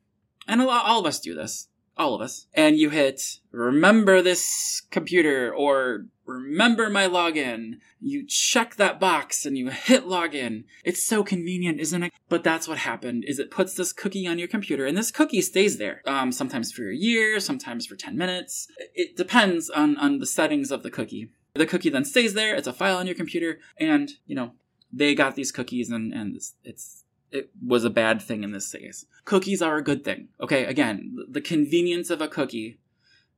and 0.46 0.60
a 0.60 0.64
lot, 0.64 0.86
all 0.86 1.00
of 1.00 1.06
us 1.06 1.20
do 1.20 1.34
this, 1.34 1.68
all 1.96 2.14
of 2.14 2.20
us, 2.20 2.46
and 2.54 2.78
you 2.78 2.90
hit 2.90 3.38
remember 3.52 4.22
this 4.22 4.82
computer 4.90 5.52
or 5.54 6.06
remember 6.30 6.88
my 6.88 7.06
login. 7.06 7.74
You 8.00 8.26
check 8.26 8.76
that 8.76 8.98
box 8.98 9.44
and 9.44 9.58
you 9.58 9.68
hit 9.68 10.06
login. 10.06 10.64
It's 10.84 11.02
so 11.02 11.22
convenient, 11.22 11.80
isn't 11.80 12.02
it? 12.02 12.12
But 12.28 12.44
that's 12.44 12.68
what 12.68 12.78
happened 12.78 13.24
is 13.26 13.38
it 13.38 13.50
puts 13.50 13.74
this 13.74 13.92
cookie 13.92 14.26
on 14.26 14.38
your 14.38 14.48
computer 14.48 14.86
and 14.86 14.96
this 14.96 15.10
cookie 15.10 15.42
stays 15.42 15.78
there. 15.78 16.02
Um, 16.06 16.32
sometimes 16.32 16.72
for 16.72 16.90
a 16.90 16.96
year, 16.96 17.40
sometimes 17.40 17.86
for 17.86 17.96
10 17.96 18.16
minutes. 18.16 18.68
It 18.94 19.16
depends 19.16 19.68
on, 19.68 19.96
on 19.98 20.18
the 20.18 20.26
settings 20.26 20.70
of 20.70 20.82
the 20.82 20.90
cookie. 20.90 21.30
The 21.54 21.66
cookie 21.66 21.90
then 21.90 22.04
stays 22.04 22.34
there. 22.34 22.54
It's 22.54 22.68
a 22.68 22.72
file 22.72 22.96
on 22.96 23.06
your 23.06 23.16
computer 23.16 23.58
and, 23.76 24.10
you 24.26 24.36
know, 24.36 24.52
they 24.92 25.14
got 25.14 25.34
these 25.34 25.52
cookies 25.52 25.90
and, 25.90 26.12
and 26.12 26.36
it's, 26.36 26.54
it's 26.64 27.04
it 27.32 27.50
was 27.64 27.84
a 27.84 27.90
bad 27.90 28.20
thing 28.20 28.42
in 28.42 28.52
this 28.52 28.72
case. 28.72 29.06
Cookies 29.24 29.62
are 29.62 29.76
a 29.76 29.84
good 29.84 30.04
thing. 30.04 30.28
Okay, 30.40 30.64
again, 30.64 31.16
the 31.28 31.40
convenience 31.40 32.10
of 32.10 32.20
a 32.20 32.28
cookie. 32.28 32.78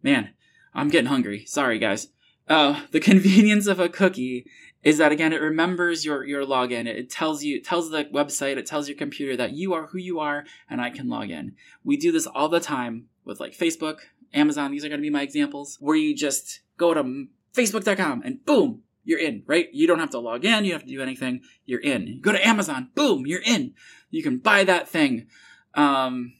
Man, 0.02 0.30
I'm 0.74 0.88
getting 0.88 1.08
hungry. 1.08 1.44
Sorry, 1.44 1.78
guys. 1.78 2.08
Uh, 2.48 2.80
the 2.90 3.00
convenience 3.10 3.66
of 3.66 3.78
a 3.78 3.88
cookie 3.88 4.46
is 4.82 4.98
that 4.98 5.12
again, 5.12 5.32
it 5.32 5.40
remembers 5.40 6.04
your 6.04 6.24
your 6.24 6.44
login. 6.44 6.86
It 6.86 7.10
tells 7.10 7.44
you, 7.44 7.56
it 7.56 7.64
tells 7.64 7.90
the 7.90 8.04
website, 8.04 8.56
it 8.56 8.66
tells 8.66 8.88
your 8.88 8.96
computer 8.96 9.36
that 9.36 9.52
you 9.52 9.74
are 9.74 9.86
who 9.86 9.98
you 9.98 10.18
are, 10.20 10.44
and 10.68 10.80
I 10.80 10.90
can 10.90 11.08
log 11.08 11.30
in. 11.30 11.54
We 11.84 11.96
do 11.96 12.12
this 12.12 12.26
all 12.26 12.48
the 12.48 12.60
time 12.60 13.06
with 13.24 13.40
like 13.40 13.56
Facebook, 13.56 13.98
Amazon. 14.34 14.72
These 14.72 14.84
are 14.84 14.88
going 14.88 15.00
to 15.00 15.06
be 15.06 15.10
my 15.10 15.22
examples 15.22 15.76
where 15.80 15.96
you 15.96 16.16
just 16.16 16.60
go 16.76 16.94
to 16.94 17.26
Facebook.com 17.54 18.22
and 18.24 18.44
boom, 18.44 18.82
you're 19.04 19.18
in, 19.18 19.42
right? 19.46 19.68
You 19.72 19.86
don't 19.86 19.98
have 19.98 20.10
to 20.10 20.18
log 20.18 20.44
in. 20.44 20.64
You 20.64 20.72
have 20.72 20.84
to 20.84 20.88
do 20.88 21.02
anything. 21.02 21.42
You're 21.64 21.80
in. 21.80 22.06
You 22.06 22.20
go 22.20 22.32
to 22.32 22.46
Amazon. 22.46 22.90
Boom, 22.94 23.26
you're 23.26 23.42
in. 23.42 23.74
You 24.10 24.22
can 24.22 24.38
buy 24.38 24.64
that 24.64 24.88
thing. 24.88 25.26
Um, 25.74 26.34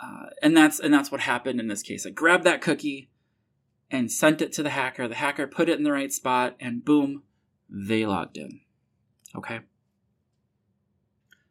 uh, 0.00 0.26
and 0.42 0.56
that's 0.56 0.78
and 0.80 0.92
that's 0.92 1.10
what 1.10 1.20
happened 1.20 1.60
in 1.60 1.68
this 1.68 1.82
case. 1.82 2.06
I 2.06 2.10
grabbed 2.10 2.44
that 2.44 2.60
cookie 2.60 3.10
and 3.90 4.10
sent 4.10 4.42
it 4.42 4.52
to 4.52 4.62
the 4.62 4.70
hacker. 4.70 5.08
The 5.08 5.14
hacker 5.14 5.46
put 5.46 5.68
it 5.68 5.78
in 5.78 5.84
the 5.84 5.92
right 5.92 6.12
spot, 6.12 6.56
and 6.60 6.84
boom, 6.84 7.22
they 7.68 8.04
logged 8.04 8.36
in. 8.36 8.60
Okay. 9.34 9.60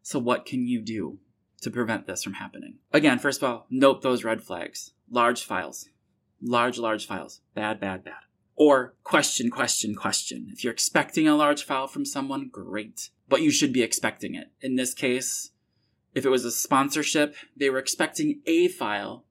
So 0.01 0.19
what 0.19 0.45
can 0.45 0.67
you 0.67 0.81
do 0.81 1.17
to 1.61 1.71
prevent 1.71 2.05
this 2.05 2.23
from 2.23 2.33
happening? 2.33 2.75
Again, 2.93 3.17
first 3.17 3.41
of 3.41 3.49
all, 3.49 3.65
note 3.69 4.01
those 4.01 4.23
red 4.23 4.43
flags. 4.43 4.91
Large 5.09 5.43
files. 5.43 5.89
Large, 6.41 6.77
large 6.77 7.07
files. 7.07 7.41
Bad, 7.55 7.79
bad, 7.79 8.03
bad. 8.03 8.24
Or 8.55 8.95
question, 9.03 9.49
question, 9.49 9.95
question. 9.95 10.47
If 10.51 10.63
you're 10.63 10.73
expecting 10.73 11.27
a 11.27 11.35
large 11.35 11.63
file 11.63 11.87
from 11.87 12.05
someone, 12.05 12.49
great. 12.49 13.09
But 13.27 13.41
you 13.41 13.51
should 13.51 13.73
be 13.73 13.83
expecting 13.83 14.35
it. 14.35 14.51
In 14.61 14.75
this 14.75 14.93
case, 14.93 15.51
if 16.13 16.25
it 16.25 16.29
was 16.29 16.45
a 16.45 16.51
sponsorship, 16.51 17.35
they 17.57 17.69
were 17.69 17.79
expecting 17.79 18.41
a 18.45 18.69
file, 18.69 19.25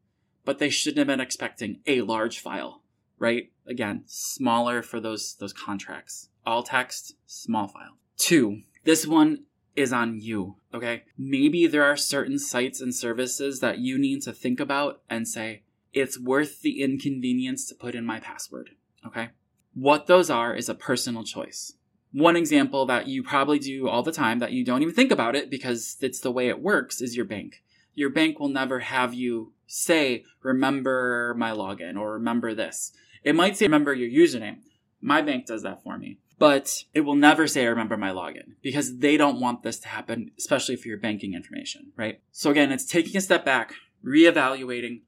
but 0.45 0.59
they 0.59 0.69
shouldn't 0.69 0.99
have 0.99 1.07
been 1.07 1.21
expecting 1.21 1.81
a 1.87 2.03
large 2.03 2.39
file, 2.39 2.83
right? 3.19 3.51
Again, 3.67 4.03
smaller 4.07 4.83
for 4.83 5.01
those, 5.01 5.37
those 5.41 5.55
contracts. 5.55 6.29
All 6.45 6.63
text, 6.63 7.15
small 7.25 7.69
file. 7.69 7.97
Two, 8.19 8.61
this 8.85 9.07
one 9.07 9.45
is 9.75 9.93
on 9.93 10.21
you, 10.21 10.57
okay? 10.75 11.05
Maybe 11.17 11.67
there 11.67 11.85
are 11.85 11.97
certain 11.97 12.39
sites 12.39 12.81
and 12.81 12.95
services 12.95 13.61
that 13.61 13.79
you 13.79 13.99
need 13.99 14.23
to 14.23 14.33
think 14.33 14.61
about 14.61 15.01
and 15.09 15.27
say, 15.27 15.63
it's 15.93 16.21
worth 16.21 16.61
the 16.61 16.83
inconvenience 16.83 17.67
to 17.69 17.75
put 17.75 17.95
in 17.95 18.05
my 18.05 18.21
password, 18.21 18.71
okay? 19.07 19.31
What 19.75 20.07
those 20.07 20.31
are 20.31 20.55
is 20.55 20.69
a 20.69 20.75
personal 20.75 21.25
choice. 21.25 21.75
One 22.13 22.37
example 22.37 22.87
that 22.87 23.09
you 23.09 23.23
probably 23.23 23.59
do 23.59 23.89
all 23.89 24.03
the 24.03 24.13
time 24.13 24.39
that 24.39 24.53
you 24.53 24.65
don't 24.65 24.83
even 24.83 24.95
think 24.95 25.11
about 25.11 25.35
it 25.35 25.51
because 25.51 25.97
it's 26.01 26.21
the 26.21 26.31
way 26.31 26.49
it 26.49 26.63
works 26.63 27.01
is 27.01 27.17
your 27.17 27.25
bank. 27.25 27.63
Your 27.95 28.11
bank 28.11 28.39
will 28.39 28.49
never 28.49 28.81
have 28.81 29.15
you 29.15 29.53
say, 29.67 30.25
remember 30.43 31.35
my 31.37 31.51
login 31.51 31.97
or 31.99 32.13
remember 32.13 32.55
this. 32.55 32.93
It 33.25 33.35
might 33.35 33.57
say, 33.57 33.67
remember 33.67 33.95
your 33.95 34.11
username. 34.11 34.59
My 35.01 35.23
bank 35.23 35.47
does 35.47 35.63
that 35.63 35.83
for 35.83 35.99
me 35.99 36.19
but 36.39 36.85
it 36.93 37.03
will 37.03 37.15
never 37.15 37.47
say 37.47 37.67
remember 37.67 37.97
my 37.97 38.11
login 38.11 38.55
because 38.63 38.99
they 38.99 39.17
don't 39.17 39.41
want 39.41 39.63
this 39.63 39.79
to 39.81 39.89
happen, 39.89 40.31
especially 40.39 40.77
for 40.77 40.89
your 40.89 40.99
banking 40.99 41.35
information, 41.35 41.93
right? 41.97 42.21
So 42.33 42.51
again, 42.51 42.73
it's 42.73 42.87
taking 42.87 43.17
a 43.17 43.21
step 43.21 43.45
back, 43.45 43.75
reevaluating 44.05 45.03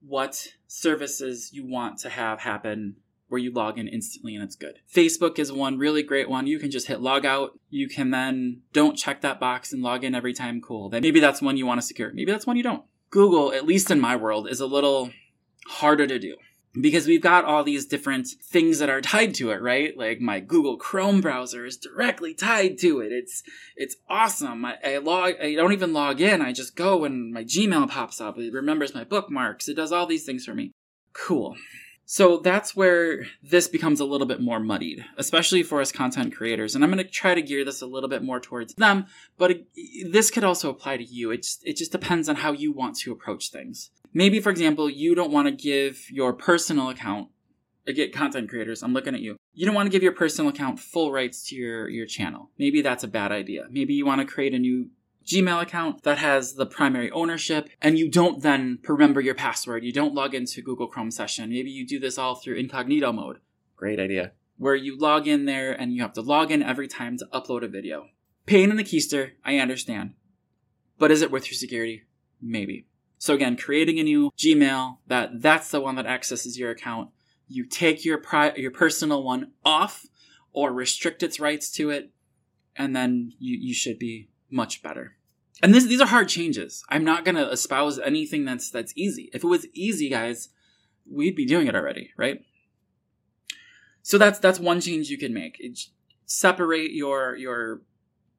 what 0.00 0.54
services 0.66 1.50
you 1.52 1.66
want 1.66 1.98
to 1.98 2.08
have 2.08 2.40
happen 2.40 2.96
where 3.30 3.40
you 3.40 3.52
log 3.52 3.78
in 3.78 3.88
instantly 3.88 4.34
and 4.34 4.44
it's 4.44 4.56
good. 4.56 4.80
Facebook 4.92 5.38
is 5.38 5.52
one 5.52 5.78
really 5.78 6.02
great 6.02 6.28
one. 6.28 6.46
You 6.46 6.58
can 6.58 6.70
just 6.70 6.88
hit 6.88 7.00
log 7.00 7.24
out. 7.24 7.58
You 7.70 7.88
can 7.88 8.10
then 8.10 8.62
don't 8.72 8.96
check 8.96 9.22
that 9.22 9.40
box 9.40 9.72
and 9.72 9.82
log 9.82 10.04
in 10.04 10.14
every 10.14 10.34
time. 10.34 10.60
Cool. 10.60 10.90
Then 10.90 11.02
maybe 11.02 11.20
that's 11.20 11.40
one 11.40 11.56
you 11.56 11.64
want 11.64 11.80
to 11.80 11.86
secure. 11.86 12.12
Maybe 12.12 12.32
that's 12.32 12.46
one 12.46 12.56
you 12.56 12.62
don't. 12.62 12.84
Google, 13.10 13.52
at 13.52 13.66
least 13.66 13.90
in 13.90 14.00
my 14.00 14.16
world, 14.16 14.48
is 14.48 14.60
a 14.60 14.66
little 14.66 15.10
harder 15.66 16.06
to 16.06 16.18
do 16.18 16.36
because 16.78 17.06
we've 17.06 17.22
got 17.22 17.44
all 17.44 17.64
these 17.64 17.86
different 17.86 18.28
things 18.42 18.78
that 18.78 18.90
are 18.90 19.00
tied 19.00 19.34
to 19.34 19.50
it, 19.50 19.60
right? 19.60 19.96
Like 19.96 20.20
my 20.20 20.40
Google 20.40 20.76
Chrome 20.76 21.20
browser 21.20 21.64
is 21.64 21.76
directly 21.76 22.34
tied 22.34 22.78
to 22.78 23.00
it. 23.00 23.12
It's 23.12 23.42
it's 23.76 23.96
awesome. 24.08 24.64
I, 24.64 24.76
I 24.84 24.98
log 24.98 25.34
I 25.42 25.54
don't 25.54 25.72
even 25.72 25.92
log 25.92 26.20
in. 26.20 26.42
I 26.42 26.52
just 26.52 26.76
go 26.76 27.04
and 27.04 27.32
my 27.32 27.44
Gmail 27.44 27.88
pops 27.88 28.20
up. 28.20 28.38
It 28.38 28.52
remembers 28.52 28.94
my 28.94 29.04
bookmarks. 29.04 29.68
It 29.68 29.74
does 29.74 29.92
all 29.92 30.06
these 30.06 30.24
things 30.24 30.44
for 30.44 30.54
me. 30.54 30.72
Cool. 31.12 31.56
So 32.12 32.38
that's 32.38 32.74
where 32.74 33.26
this 33.40 33.68
becomes 33.68 34.00
a 34.00 34.04
little 34.04 34.26
bit 34.26 34.40
more 34.40 34.58
muddied, 34.58 35.04
especially 35.16 35.62
for 35.62 35.80
us 35.80 35.92
content 35.92 36.34
creators. 36.34 36.74
And 36.74 36.82
I'm 36.82 36.90
going 36.90 36.98
to 36.98 37.08
try 37.08 37.36
to 37.36 37.40
gear 37.40 37.64
this 37.64 37.82
a 37.82 37.86
little 37.86 38.08
bit 38.08 38.20
more 38.20 38.40
towards 38.40 38.74
them, 38.74 39.06
but 39.38 39.62
this 40.04 40.28
could 40.28 40.42
also 40.42 40.70
apply 40.70 40.96
to 40.96 41.04
you. 41.04 41.30
It 41.30 41.44
just, 41.44 41.64
it 41.64 41.76
just 41.76 41.92
depends 41.92 42.28
on 42.28 42.34
how 42.34 42.50
you 42.50 42.72
want 42.72 42.96
to 42.96 43.12
approach 43.12 43.52
things. 43.52 43.92
Maybe, 44.12 44.40
for 44.40 44.50
example, 44.50 44.90
you 44.90 45.14
don't 45.14 45.30
want 45.30 45.46
to 45.46 45.52
give 45.52 46.10
your 46.10 46.32
personal 46.32 46.88
account, 46.88 47.28
get 47.86 48.12
content 48.12 48.48
creators, 48.48 48.82
I'm 48.82 48.92
looking 48.92 49.14
at 49.14 49.20
you. 49.20 49.36
You 49.54 49.64
don't 49.64 49.76
want 49.76 49.86
to 49.86 49.92
give 49.92 50.02
your 50.02 50.10
personal 50.10 50.50
account 50.50 50.80
full 50.80 51.12
rights 51.12 51.48
to 51.50 51.54
your, 51.54 51.88
your 51.88 52.06
channel. 52.06 52.50
Maybe 52.58 52.82
that's 52.82 53.04
a 53.04 53.08
bad 53.08 53.30
idea. 53.30 53.66
Maybe 53.70 53.94
you 53.94 54.04
want 54.04 54.20
to 54.20 54.26
create 54.26 54.52
a 54.52 54.58
new 54.58 54.90
Gmail 55.30 55.62
account 55.62 56.02
that 56.02 56.18
has 56.18 56.54
the 56.54 56.66
primary 56.66 57.08
ownership 57.12 57.68
and 57.80 57.96
you 57.96 58.10
don't 58.10 58.42
then 58.42 58.80
remember 58.88 59.20
your 59.20 59.36
password. 59.36 59.84
You 59.84 59.92
don't 59.92 60.12
log 60.12 60.34
into 60.34 60.60
Google 60.60 60.88
Chrome 60.88 61.12
session. 61.12 61.50
Maybe 61.50 61.70
you 61.70 61.86
do 61.86 62.00
this 62.00 62.18
all 62.18 62.34
through 62.34 62.56
incognito 62.56 63.12
mode. 63.12 63.38
Great 63.76 64.00
idea. 64.00 64.32
Where 64.58 64.74
you 64.74 64.98
log 64.98 65.28
in 65.28 65.44
there 65.44 65.72
and 65.72 65.94
you 65.94 66.02
have 66.02 66.14
to 66.14 66.20
log 66.20 66.50
in 66.50 66.64
every 66.64 66.88
time 66.88 67.16
to 67.18 67.28
upload 67.32 67.64
a 67.64 67.68
video. 67.68 68.08
Pain 68.44 68.70
in 68.70 68.76
the 68.76 68.82
keister, 68.82 69.30
I 69.44 69.58
understand. 69.58 70.14
But 70.98 71.12
is 71.12 71.22
it 71.22 71.30
worth 71.30 71.46
your 71.46 71.56
security? 71.56 72.02
Maybe. 72.42 72.86
So 73.18 73.32
again, 73.32 73.56
creating 73.56 74.00
a 74.00 74.02
new 74.02 74.32
Gmail 74.36 74.98
that 75.06 75.40
that's 75.40 75.70
the 75.70 75.80
one 75.80 75.94
that 75.94 76.06
accesses 76.06 76.58
your 76.58 76.70
account. 76.70 77.10
You 77.46 77.66
take 77.66 78.04
your 78.04 78.18
pri- 78.18 78.54
your 78.56 78.72
personal 78.72 79.22
one 79.22 79.52
off 79.64 80.06
or 80.52 80.72
restrict 80.72 81.22
its 81.22 81.38
rights 81.38 81.70
to 81.72 81.90
it, 81.90 82.10
and 82.74 82.96
then 82.96 83.32
you, 83.38 83.56
you 83.56 83.74
should 83.74 83.98
be 83.98 84.30
much 84.50 84.82
better. 84.82 85.16
And 85.62 85.74
this, 85.74 85.84
these 85.84 86.00
are 86.00 86.06
hard 86.06 86.28
changes. 86.28 86.84
I'm 86.88 87.04
not 87.04 87.24
going 87.24 87.34
to 87.34 87.50
espouse 87.50 87.98
anything 87.98 88.44
that's 88.44 88.70
that's 88.70 88.92
easy. 88.96 89.30
If 89.32 89.44
it 89.44 89.48
was 89.48 89.66
easy, 89.74 90.08
guys, 90.08 90.48
we'd 91.10 91.36
be 91.36 91.46
doing 91.46 91.66
it 91.66 91.74
already, 91.74 92.12
right? 92.16 92.42
So 94.02 94.18
that's 94.18 94.38
that's 94.38 94.58
one 94.58 94.80
change 94.80 95.10
you 95.10 95.18
can 95.18 95.34
make. 95.34 95.60
Separate 96.24 96.92
your 96.92 97.36
your 97.36 97.82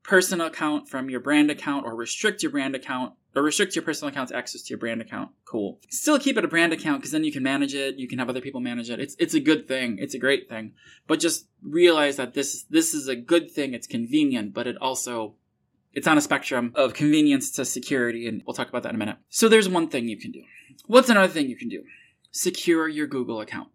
personal 0.03 0.47
account 0.47 0.89
from 0.89 1.09
your 1.09 1.19
brand 1.19 1.51
account 1.51 1.85
or 1.85 1.95
restrict 1.95 2.41
your 2.41 2.51
brand 2.51 2.75
account 2.75 3.13
or 3.35 3.43
restrict 3.43 3.75
your 3.75 3.83
personal 3.83 4.11
account's 4.11 4.31
access 4.31 4.63
to 4.63 4.69
your 4.69 4.79
brand 4.79 5.01
account. 5.01 5.31
Cool. 5.45 5.79
Still 5.89 6.19
keep 6.19 6.37
it 6.37 6.43
a 6.43 6.47
brand 6.47 6.73
account 6.73 7.01
because 7.01 7.11
then 7.11 7.23
you 7.23 7.31
can 7.31 7.43
manage 7.43 7.73
it. 7.73 7.97
You 7.97 8.07
can 8.07 8.19
have 8.19 8.29
other 8.29 8.41
people 8.41 8.59
manage 8.59 8.89
it. 8.89 8.99
It's 8.99 9.15
it's 9.19 9.33
a 9.33 9.39
good 9.39 9.67
thing. 9.67 9.97
It's 9.99 10.15
a 10.15 10.19
great 10.19 10.49
thing. 10.49 10.73
But 11.07 11.19
just 11.19 11.47
realize 11.61 12.17
that 12.17 12.33
this 12.33 12.63
this 12.63 12.93
is 12.93 13.07
a 13.07 13.15
good 13.15 13.51
thing. 13.51 13.73
It's 13.73 13.87
convenient, 13.87 14.53
but 14.53 14.67
it 14.67 14.77
also 14.81 15.35
it's 15.93 16.07
on 16.07 16.17
a 16.17 16.21
spectrum 16.21 16.71
of 16.75 16.93
convenience 16.93 17.51
to 17.51 17.65
security, 17.65 18.27
and 18.27 18.41
we'll 18.45 18.53
talk 18.53 18.69
about 18.69 18.83
that 18.83 18.89
in 18.89 18.95
a 18.95 18.99
minute. 18.99 19.17
So 19.29 19.49
there's 19.49 19.69
one 19.69 19.89
thing 19.89 20.07
you 20.07 20.17
can 20.17 20.31
do. 20.31 20.43
What's 20.85 21.09
another 21.09 21.31
thing 21.31 21.49
you 21.49 21.57
can 21.57 21.69
do? 21.69 21.83
Secure 22.31 22.87
your 22.87 23.07
Google 23.07 23.41
account. 23.41 23.69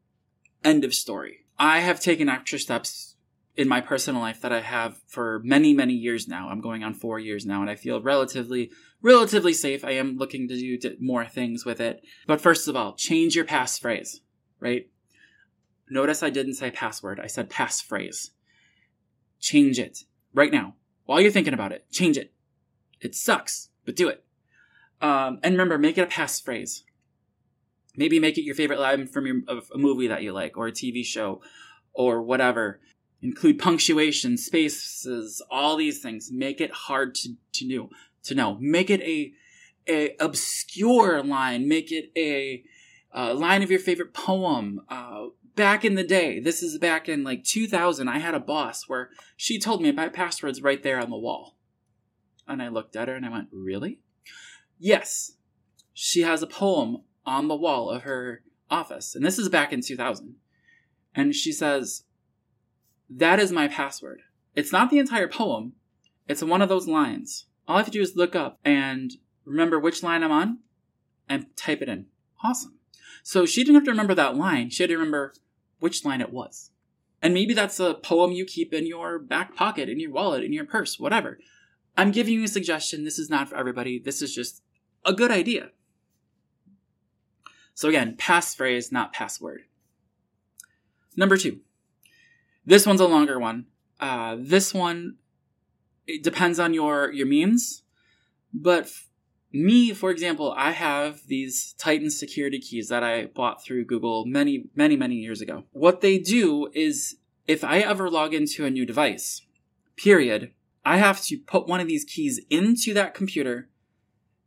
End 0.64 0.84
of 0.84 0.94
story. 0.94 1.46
I 1.58 1.80
have 1.80 2.00
taken 2.00 2.28
extra 2.28 2.58
steps 2.58 3.16
in 3.56 3.68
my 3.68 3.80
personal 3.80 4.20
life 4.20 4.40
that 4.42 4.52
I 4.52 4.60
have 4.60 4.98
for 5.06 5.40
many, 5.44 5.72
many 5.72 5.94
years 5.94 6.28
now. 6.28 6.48
I'm 6.48 6.60
going 6.60 6.84
on 6.84 6.94
four 6.94 7.18
years 7.18 7.46
now, 7.46 7.60
and 7.60 7.70
I 7.70 7.74
feel 7.74 8.00
relatively, 8.00 8.70
relatively 9.00 9.52
safe. 9.52 9.84
I 9.84 9.92
am 9.92 10.16
looking 10.16 10.48
to 10.48 10.78
do 10.78 10.96
more 11.00 11.24
things 11.24 11.64
with 11.64 11.80
it. 11.80 12.02
But 12.26 12.40
first 12.40 12.68
of 12.68 12.76
all, 12.76 12.94
change 12.94 13.34
your 13.34 13.46
passphrase, 13.46 14.20
right? 14.60 14.88
Notice 15.88 16.22
I 16.22 16.30
didn't 16.30 16.54
say 16.54 16.70
password. 16.70 17.20
I 17.20 17.28
said 17.28 17.48
passphrase. 17.48 18.30
Change 19.40 19.78
it 19.78 20.00
right 20.34 20.52
now. 20.52 20.74
While 21.06 21.20
you're 21.20 21.30
thinking 21.30 21.54
about 21.54 21.72
it, 21.72 21.90
change 21.90 22.16
it. 22.16 22.32
It 23.00 23.14
sucks, 23.14 23.70
but 23.84 23.96
do 23.96 24.08
it. 24.08 24.24
Um, 25.00 25.38
and 25.42 25.54
remember, 25.54 25.78
make 25.78 25.98
it 25.98 26.02
a 26.02 26.06
passphrase. 26.06 26.82
Maybe 27.96 28.20
make 28.20 28.36
it 28.36 28.42
your 28.42 28.54
favorite 28.54 28.80
line 28.80 29.06
from 29.06 29.26
your, 29.26 29.36
a 29.48 29.78
movie 29.78 30.08
that 30.08 30.22
you 30.22 30.32
like, 30.32 30.56
or 30.56 30.66
a 30.66 30.72
TV 30.72 31.04
show, 31.04 31.40
or 31.94 32.20
whatever 32.22 32.80
include 33.22 33.58
punctuation, 33.58 34.36
spaces, 34.36 35.42
all 35.50 35.76
these 35.76 36.00
things. 36.00 36.30
Make 36.30 36.60
it 36.60 36.70
hard 36.70 37.14
to, 37.16 37.30
to 37.54 37.66
know. 37.66 37.90
To 38.24 38.34
know. 38.34 38.56
Make 38.60 38.90
it 38.90 39.00
a, 39.02 39.32
a 39.88 40.16
obscure 40.20 41.22
line. 41.22 41.68
Make 41.68 41.92
it 41.92 42.10
a, 42.16 42.62
a 43.12 43.34
line 43.34 43.62
of 43.62 43.70
your 43.70 43.80
favorite 43.80 44.12
poem. 44.12 44.80
Uh, 44.88 45.26
back 45.56 45.84
in 45.84 45.94
the 45.94 46.04
day, 46.04 46.38
this 46.38 46.62
is 46.62 46.78
back 46.78 47.08
in 47.08 47.24
like 47.24 47.42
2000, 47.44 48.08
I 48.08 48.18
had 48.18 48.34
a 48.34 48.40
boss 48.40 48.88
where 48.88 49.10
she 49.36 49.58
told 49.58 49.82
me 49.82 49.90
my 49.90 50.08
password's 50.08 50.62
right 50.62 50.82
there 50.82 51.00
on 51.00 51.10
the 51.10 51.16
wall. 51.18 51.56
And 52.46 52.62
I 52.62 52.68
looked 52.68 52.94
at 52.94 53.08
her 53.08 53.16
and 53.16 53.26
I 53.26 53.30
went, 53.30 53.48
Really? 53.50 54.00
Yes. 54.78 55.32
She 55.92 56.20
has 56.22 56.42
a 56.42 56.46
poem 56.46 57.02
on 57.24 57.48
the 57.48 57.56
wall 57.56 57.90
of 57.90 58.02
her 58.02 58.42
office. 58.70 59.14
And 59.14 59.24
this 59.24 59.38
is 59.38 59.48
back 59.48 59.72
in 59.72 59.80
2000. 59.80 60.36
And 61.14 61.34
she 61.34 61.50
says, 61.50 62.04
that 63.08 63.38
is 63.38 63.52
my 63.52 63.68
password. 63.68 64.22
It's 64.54 64.72
not 64.72 64.90
the 64.90 64.98
entire 64.98 65.28
poem, 65.28 65.74
it's 66.28 66.42
one 66.42 66.62
of 66.62 66.68
those 66.68 66.88
lines. 66.88 67.46
All 67.68 67.76
I 67.76 67.78
have 67.80 67.86
to 67.86 67.92
do 67.92 68.00
is 68.00 68.16
look 68.16 68.34
up 68.34 68.58
and 68.64 69.12
remember 69.44 69.78
which 69.78 70.02
line 70.02 70.22
I'm 70.22 70.32
on 70.32 70.58
and 71.28 71.46
type 71.56 71.82
it 71.82 71.88
in. 71.88 72.06
Awesome. 72.44 72.78
So 73.22 73.46
she 73.46 73.62
didn't 73.62 73.76
have 73.76 73.84
to 73.84 73.90
remember 73.90 74.14
that 74.14 74.36
line, 74.36 74.70
she 74.70 74.82
had 74.82 74.90
to 74.90 74.96
remember 74.96 75.34
which 75.78 76.04
line 76.04 76.20
it 76.20 76.32
was. 76.32 76.70
And 77.22 77.34
maybe 77.34 77.54
that's 77.54 77.80
a 77.80 77.94
poem 77.94 78.32
you 78.32 78.44
keep 78.44 78.72
in 78.72 78.86
your 78.86 79.18
back 79.18 79.56
pocket, 79.56 79.88
in 79.88 79.98
your 79.98 80.12
wallet, 80.12 80.44
in 80.44 80.52
your 80.52 80.66
purse, 80.66 80.98
whatever. 80.98 81.38
I'm 81.96 82.10
giving 82.10 82.34
you 82.34 82.44
a 82.44 82.48
suggestion. 82.48 83.04
This 83.04 83.18
is 83.18 83.30
not 83.30 83.48
for 83.48 83.56
everybody. 83.56 83.98
This 83.98 84.20
is 84.20 84.34
just 84.34 84.62
a 85.04 85.12
good 85.12 85.30
idea. 85.30 85.70
So 87.74 87.88
again, 87.88 88.16
passphrase, 88.16 88.92
not 88.92 89.12
password. 89.12 89.62
Number 91.16 91.36
two, 91.36 91.60
this 92.64 92.86
one's 92.86 93.00
a 93.00 93.06
longer 93.06 93.38
one. 93.38 93.66
Uh, 93.98 94.36
this 94.38 94.74
one 94.74 95.16
it 96.06 96.22
depends 96.22 96.58
on 96.58 96.74
your 96.74 97.10
your 97.12 97.26
means, 97.26 97.82
but 98.52 98.90
me, 99.64 99.92
for 99.92 100.10
example, 100.10 100.54
I 100.56 100.72
have 100.72 101.26
these 101.26 101.74
Titan 101.78 102.10
security 102.10 102.58
keys 102.58 102.88
that 102.88 103.02
I 103.02 103.26
bought 103.26 103.64
through 103.64 103.84
Google 103.84 104.24
many 104.26 104.68
many 104.74 104.96
many 104.96 105.16
years 105.16 105.40
ago. 105.40 105.64
What 105.72 106.00
they 106.00 106.18
do 106.18 106.68
is, 106.72 107.16
if 107.46 107.64
I 107.64 107.78
ever 107.78 108.10
log 108.10 108.34
into 108.34 108.64
a 108.64 108.70
new 108.70 108.86
device, 108.86 109.42
period, 109.96 110.52
I 110.84 110.98
have 110.98 111.22
to 111.24 111.38
put 111.38 111.66
one 111.66 111.80
of 111.80 111.88
these 111.88 112.04
keys 112.04 112.40
into 112.50 112.94
that 112.94 113.14
computer, 113.14 113.68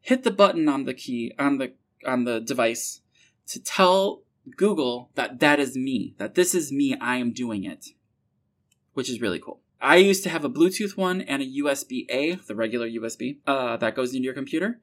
hit 0.01 0.23
the 0.23 0.31
button 0.31 0.69
on 0.69 0.85
the 0.85 0.93
key 0.93 1.33
on 1.37 1.57
the 1.57 1.73
on 2.05 2.23
the 2.23 2.39
device 2.39 3.01
to 3.47 3.61
tell 3.61 4.21
Google 4.55 5.09
that 5.15 5.39
that 5.39 5.59
is 5.59 5.75
me, 5.75 6.15
that 6.17 6.35
this 6.35 6.55
is 6.55 6.71
me, 6.71 6.95
I 6.99 7.17
am 7.17 7.33
doing 7.33 7.63
it, 7.63 7.87
which 8.93 9.09
is 9.09 9.21
really 9.21 9.39
cool. 9.39 9.59
I 9.81 9.97
used 9.97 10.23
to 10.23 10.29
have 10.29 10.43
a 10.43 10.49
Bluetooth 10.49 10.97
one 10.97 11.21
and 11.21 11.41
a 11.41 11.45
USB 11.45 12.05
A, 12.09 12.35
the 12.35 12.55
regular 12.55 12.87
USB, 12.87 13.37
uh, 13.47 13.77
that 13.77 13.95
goes 13.95 14.13
into 14.13 14.25
your 14.25 14.33
computer. 14.33 14.79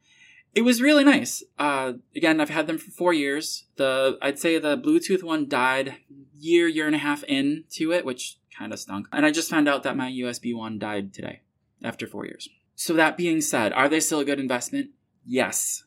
It 0.57 0.65
was 0.65 0.81
really 0.81 1.05
nice. 1.05 1.45
Uh, 1.59 1.93
again, 2.17 2.41
I've 2.41 2.49
had 2.49 2.67
them 2.67 2.79
for 2.79 2.91
four 2.91 3.13
years. 3.13 3.67
The 3.77 4.19
I'd 4.23 4.39
say 4.39 4.59
the 4.59 4.79
Bluetooth 4.79 5.23
one 5.23 5.49
died 5.49 5.97
year, 6.35 6.67
year 6.67 6.87
and 6.87 6.97
a 6.97 6.99
half 6.99 7.23
into 7.25 7.93
it, 7.93 8.07
which 8.07 8.39
kind 8.59 8.73
of 8.73 8.79
stunk. 8.79 9.07
And 9.13 9.27
I 9.27 9.31
just 9.31 9.51
found 9.51 9.69
out 9.69 9.83
that 9.83 9.99
my 9.99 10.11
USB 10.11 10.57
one 10.57 10.79
died 10.79 11.13
today 11.13 11.43
after 11.83 12.07
four 12.07 12.25
years. 12.25 12.49
So 12.75 12.95
that 12.95 13.19
being 13.19 13.43
said, 13.43 13.75
are 13.75 13.87
they 13.87 14.01
still 14.01 14.21
a 14.21 14.25
good 14.25 14.41
investment? 14.41 14.93
Yes. 15.27 15.85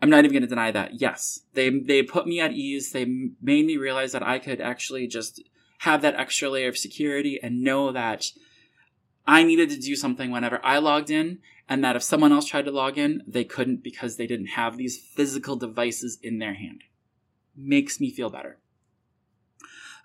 I'm 0.00 0.10
not 0.10 0.20
even 0.20 0.30
going 0.30 0.42
to 0.42 0.48
deny 0.48 0.70
that. 0.70 1.00
Yes, 1.00 1.40
they 1.54 1.68
they 1.68 2.04
put 2.04 2.28
me 2.28 2.38
at 2.38 2.52
ease. 2.52 2.92
They 2.92 3.04
made 3.04 3.66
me 3.66 3.76
realize 3.76 4.12
that 4.12 4.22
I 4.22 4.38
could 4.38 4.60
actually 4.60 5.08
just 5.08 5.42
have 5.78 6.02
that 6.02 6.14
extra 6.14 6.48
layer 6.48 6.68
of 6.68 6.78
security 6.78 7.40
and 7.42 7.62
know 7.62 7.90
that 7.90 8.26
I 9.28 9.42
needed 9.42 9.68
to 9.70 9.76
do 9.78 9.94
something 9.94 10.30
whenever 10.30 10.58
I 10.64 10.78
logged 10.78 11.10
in, 11.10 11.40
and 11.68 11.84
that 11.84 11.96
if 11.96 12.02
someone 12.02 12.32
else 12.32 12.46
tried 12.46 12.64
to 12.64 12.70
log 12.70 12.96
in, 12.96 13.22
they 13.26 13.44
couldn't 13.44 13.82
because 13.84 14.16
they 14.16 14.26
didn't 14.26 14.46
have 14.46 14.78
these 14.78 14.98
physical 14.98 15.54
devices 15.54 16.18
in 16.22 16.38
their 16.38 16.54
hand. 16.54 16.84
Makes 17.54 18.00
me 18.00 18.10
feel 18.10 18.30
better. 18.30 18.56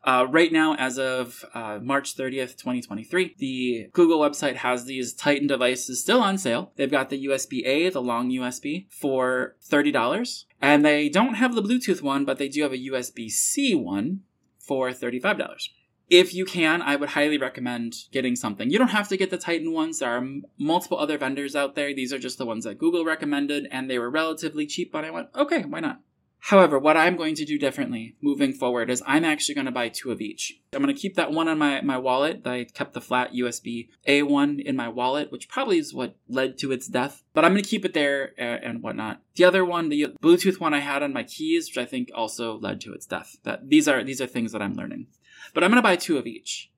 Uh, 0.04 0.28
right 0.30 0.52
now, 0.52 0.76
as 0.76 1.00
of 1.00 1.46
uh, 1.54 1.80
March 1.82 2.18
30th, 2.18 2.58
2023, 2.58 3.36
the 3.38 3.88
Google 3.94 4.20
website 4.20 4.58
has 4.58 4.84
these 4.84 5.14
Titan 5.14 5.48
devices 5.48 6.02
still 6.02 6.20
on 6.20 6.38
sale. 6.38 6.74
They've 6.76 6.92
got 6.92 7.10
the 7.10 7.26
USB 7.28 7.66
A, 7.66 7.90
the 7.90 8.02
long 8.02 8.30
USB, 8.30 8.88
for 8.92 9.56
$30. 9.66 10.44
And 10.62 10.84
they 10.84 11.08
don't 11.08 11.36
have 11.36 11.56
the 11.56 11.64
Bluetooth 11.64 12.02
one, 12.02 12.26
but 12.26 12.40
they 12.40 12.50
do 12.50 12.64
have 12.64 12.74
a 12.74 12.90
USB 12.90 13.30
C 13.30 13.74
one 13.74 14.24
for 14.60 14.90
$35. 14.90 15.70
If 16.14 16.32
you 16.36 16.46
can, 16.46 16.84
I 16.84 16.96
would 16.96 17.10
highly 17.10 17.40
recommend 17.40 17.96
getting 18.12 18.36
something. 18.36 18.70
You 18.70 18.78
don't 18.78 18.90
have 18.90 19.10
to 19.10 19.18
get 19.18 19.32
the 19.32 19.38
Titan 19.40 19.74
ones. 19.74 19.98
There 19.98 20.16
are 20.16 20.24
multiple 20.60 21.00
other 21.00 21.18
vendors 21.18 21.56
out 21.56 21.74
there. 21.74 21.92
These 21.92 22.14
are 22.14 22.20
just 22.20 22.38
the 22.38 22.46
ones 22.46 22.66
that 22.66 22.78
Google 22.78 23.04
recommended, 23.04 23.68
and 23.72 23.90
they 23.90 23.98
were 23.98 24.12
relatively 24.12 24.68
cheap, 24.68 24.92
but 24.92 25.04
I 25.04 25.10
went, 25.10 25.30
okay, 25.36 25.64
why 25.64 25.80
not? 25.80 26.02
However, 26.38 26.78
what 26.78 26.98
I'm 26.98 27.16
going 27.16 27.34
to 27.36 27.46
do 27.46 27.58
differently 27.58 28.16
moving 28.22 28.54
forward 28.54 28.92
is 28.92 29.02
I'm 29.08 29.26
actually 29.26 29.56
going 29.56 29.66
to 29.66 29.72
buy 29.72 29.90
two 29.90 30.12
of 30.12 30.22
each. 30.22 30.60
I'm 30.74 30.84
going 30.84 30.94
to 30.94 31.02
keep 31.02 31.16
that 31.16 31.32
one 31.32 31.48
on 31.48 31.58
my, 31.58 31.82
my 31.82 31.98
wallet. 31.98 32.46
I 32.46 32.66
kept 32.66 32.94
the 32.94 33.02
flat 33.02 33.34
USB 33.34 33.88
A1 34.08 34.64
in 34.64 34.76
my 34.76 34.90
wallet, 34.90 35.32
which 35.32 35.50
probably 35.50 35.80
is 35.80 35.96
what 35.96 36.16
led 36.28 36.60
to 36.60 36.72
its 36.72 36.88
death. 36.88 37.24
But 37.34 37.44
I'm 37.44 37.54
going 37.54 37.64
to 37.64 37.70
keep 37.70 37.86
it 37.86 37.96
there 37.96 38.34
and, 38.38 38.64
and 38.64 38.84
whatnot. 38.84 39.22
The 39.36 39.46
other 39.46 39.66
one, 39.66 39.90
the 39.90 40.10
Bluetooth 40.22 40.60
one 40.60 40.76
I 40.76 40.82
had 40.82 41.02
on 41.02 41.12
my 41.12 41.24
keys, 41.24 41.70
which 41.70 41.78
I 41.80 41.90
think 41.90 42.12
also 42.14 42.60
led 42.60 42.82
to 42.82 42.94
its 42.94 43.08
death. 43.08 43.38
That 43.46 43.70
these 43.70 43.88
are 43.88 44.04
these 44.04 44.22
are 44.22 44.28
things 44.28 44.52
that 44.52 44.62
I'm 44.62 44.76
learning. 44.76 45.08
But 45.54 45.64
I'm 45.64 45.70
going 45.70 45.82
to 45.82 45.88
buy 45.88 45.96
two 45.96 46.18
of 46.18 46.28
each. 46.28 46.72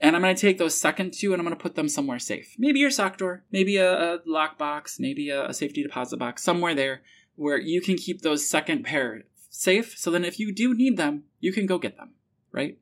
And 0.00 0.16
I'm 0.16 0.22
going 0.22 0.34
to 0.34 0.40
take 0.40 0.58
those 0.58 0.74
second 0.74 1.12
two 1.12 1.32
and 1.32 1.40
I'm 1.40 1.46
going 1.46 1.56
to 1.56 1.62
put 1.62 1.74
them 1.74 1.88
somewhere 1.88 2.18
safe. 2.18 2.54
Maybe 2.58 2.80
your 2.80 2.90
sock 2.90 3.18
drawer, 3.18 3.44
maybe 3.52 3.76
a, 3.76 4.14
a 4.14 4.18
lockbox, 4.20 4.98
maybe 4.98 5.28
a, 5.28 5.48
a 5.48 5.54
safety 5.54 5.82
deposit 5.82 6.16
box, 6.16 6.42
somewhere 6.42 6.74
there 6.74 7.02
where 7.36 7.58
you 7.58 7.80
can 7.80 7.96
keep 7.96 8.22
those 8.22 8.48
second 8.48 8.84
pair 8.84 9.24
safe. 9.50 9.98
So 9.98 10.10
then 10.10 10.24
if 10.24 10.38
you 10.38 10.54
do 10.54 10.74
need 10.74 10.96
them, 10.96 11.24
you 11.38 11.52
can 11.52 11.66
go 11.66 11.78
get 11.78 11.96
them, 11.96 12.14
right? 12.50 12.78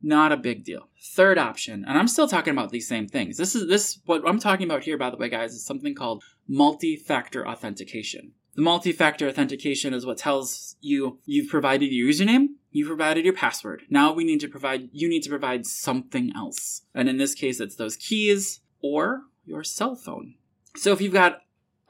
Not 0.00 0.32
a 0.32 0.36
big 0.36 0.64
deal. 0.64 0.88
Third 1.00 1.38
option, 1.38 1.84
and 1.88 1.96
I'm 1.96 2.08
still 2.08 2.28
talking 2.28 2.52
about 2.52 2.70
these 2.70 2.86
same 2.86 3.08
things. 3.08 3.38
This 3.38 3.54
is 3.54 3.68
this 3.68 4.00
what 4.04 4.22
I'm 4.28 4.38
talking 4.38 4.66
about 4.66 4.84
here, 4.84 4.98
by 4.98 5.08
the 5.08 5.16
way, 5.16 5.30
guys, 5.30 5.54
is 5.54 5.64
something 5.64 5.94
called 5.94 6.22
multi-factor 6.46 7.48
authentication. 7.48 8.32
The 8.54 8.62
multi-factor 8.62 9.28
authentication 9.28 9.92
is 9.94 10.06
what 10.06 10.18
tells 10.18 10.76
you 10.80 11.18
you've 11.24 11.48
provided 11.48 11.86
your 11.86 12.08
username, 12.08 12.50
you've 12.70 12.88
provided 12.88 13.24
your 13.24 13.34
password. 13.34 13.82
Now 13.90 14.12
we 14.12 14.24
need 14.24 14.40
to 14.40 14.48
provide 14.48 14.90
you 14.92 15.08
need 15.08 15.22
to 15.22 15.30
provide 15.30 15.66
something 15.66 16.32
else. 16.36 16.82
And 16.94 17.08
in 17.08 17.16
this 17.16 17.34
case 17.34 17.58
it's 17.58 17.76
those 17.76 17.96
keys 17.96 18.60
or 18.80 19.22
your 19.44 19.64
cell 19.64 19.96
phone. 19.96 20.34
So 20.76 20.92
if 20.92 21.00
you've 21.00 21.12
got 21.12 21.40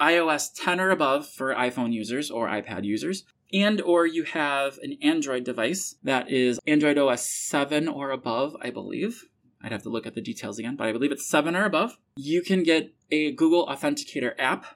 iOS 0.00 0.50
10 0.55 0.81
or 0.81 0.90
above 0.90 1.29
for 1.29 1.55
iPhone 1.55 1.92
users 1.92 2.31
or 2.31 2.48
iPad 2.48 2.85
users, 2.85 3.24
and 3.53 3.81
or 3.81 4.07
you 4.07 4.24
have 4.24 4.79
an 4.83 4.96
Android 5.03 5.44
device 5.44 5.96
that 6.03 6.31
is 6.31 6.59
Android 6.66 6.98
OS 6.98 7.24
7 7.24 7.88
or 7.88 8.11
above, 8.11 8.57
I 8.61 8.70
believe. 8.70 9.24
I'd 9.62 9.72
have 9.72 9.85
to 9.85 9.88
look 9.88 10.07
at 10.07 10.14
the 10.14 10.20
details 10.20 10.59
again, 10.59 10.77
but 10.77 10.88
I 10.88 10.92
believe 10.92 11.12
it's 11.12 11.27
7 11.27 11.55
or 11.55 11.64
above. 11.64 11.96
You 12.16 12.42
can 12.42 12.62
get 12.62 12.92
a 13.11 13.33
Google 13.33 13.66
Authenticator 13.66 14.33
app 14.38 14.66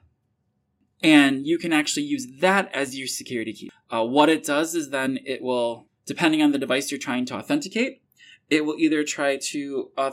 and 1.01 1.45
you 1.45 1.57
can 1.57 1.73
actually 1.73 2.03
use 2.03 2.27
that 2.39 2.73
as 2.73 2.97
your 2.97 3.07
security 3.07 3.53
key. 3.53 3.71
Uh, 3.89 4.03
what 4.03 4.29
it 4.29 4.43
does 4.43 4.75
is 4.75 4.89
then 4.89 5.19
it 5.25 5.41
will, 5.41 5.87
depending 6.05 6.41
on 6.41 6.51
the 6.51 6.59
device 6.59 6.91
you're 6.91 6.99
trying 6.99 7.25
to 7.25 7.35
authenticate, 7.35 8.01
it 8.49 8.65
will 8.65 8.75
either 8.77 9.03
try 9.03 9.37
to 9.37 9.91
uh, 9.97 10.11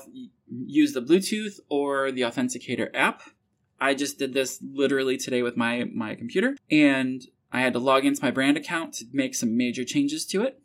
use 0.48 0.92
the 0.92 1.00
Bluetooth 1.00 1.58
or 1.68 2.12
the 2.12 2.20
Authenticator 2.22 2.88
app 2.94 3.22
I 3.80 3.94
just 3.94 4.18
did 4.18 4.32
this 4.32 4.58
literally 4.62 5.16
today 5.16 5.42
with 5.42 5.56
my 5.56 5.84
my 5.92 6.14
computer, 6.14 6.56
and 6.70 7.22
I 7.52 7.60
had 7.60 7.72
to 7.74 7.78
log 7.78 8.04
into 8.04 8.24
my 8.24 8.30
brand 8.30 8.56
account 8.56 8.94
to 8.94 9.06
make 9.12 9.34
some 9.34 9.56
major 9.56 9.84
changes 9.84 10.24
to 10.26 10.42
it. 10.42 10.60